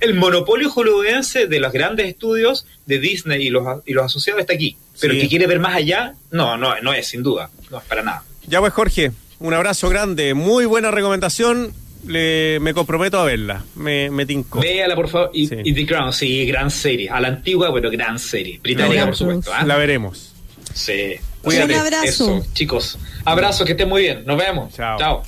el 0.00 0.14
monopolio 0.14 0.70
hollywoodense 0.70 1.46
de 1.46 1.60
los 1.60 1.72
grandes 1.72 2.08
estudios 2.08 2.66
de 2.86 2.98
Disney 3.00 3.46
y 3.46 3.50
los, 3.50 3.82
y 3.84 3.92
los 3.92 4.06
asociados 4.06 4.40
está 4.40 4.54
aquí. 4.54 4.78
Pero 4.98 5.12
el 5.12 5.20
que 5.20 5.28
quiere 5.28 5.46
ver 5.46 5.60
más 5.60 5.74
allá, 5.74 6.14
no, 6.30 6.56
no, 6.56 6.80
no 6.80 6.94
es, 6.94 7.06
sin 7.06 7.22
duda. 7.22 7.50
No 7.70 7.78
es 7.78 7.84
para 7.84 8.02
nada. 8.02 8.24
Ya 8.46 8.60
pues, 8.60 8.72
Jorge, 8.72 9.12
un 9.40 9.52
abrazo 9.52 9.90
grande. 9.90 10.32
Muy 10.32 10.64
buena 10.64 10.90
recomendación 10.90 11.74
le, 12.06 12.58
me 12.60 12.72
comprometo 12.74 13.18
a 13.18 13.24
verla. 13.24 13.64
Me, 13.74 14.10
me 14.10 14.26
tincó. 14.26 14.60
Véala, 14.60 14.94
por 14.94 15.08
favor. 15.08 15.30
Y, 15.34 15.46
Sí. 15.46 15.56
y 15.64 15.72
The 15.74 15.86
Crown, 15.86 16.12
sí, 16.12 16.44
gran 16.46 16.70
serie. 16.70 17.08
A 17.10 17.20
la 17.20 17.28
antigua, 17.28 17.72
pero 17.72 17.90
gran 17.90 18.18
serie. 18.18 18.58
Británica, 18.62 19.06
por 19.06 19.16
supuesto. 19.16 19.52
¿ah? 19.54 19.64
La 19.64 19.76
veremos. 19.76 20.32
Sí. 20.72 21.14
Cuídate. 21.42 21.74
Un 21.74 21.80
abrazo. 21.80 22.04
Eso, 22.04 22.46
chicos. 22.54 22.98
Abrazo, 23.24 23.64
que 23.64 23.72
estén 23.72 23.88
muy 23.88 24.02
bien. 24.02 24.22
Nos 24.26 24.38
vemos. 24.38 24.72
Chao. 24.74 24.98
Chao. 24.98 25.22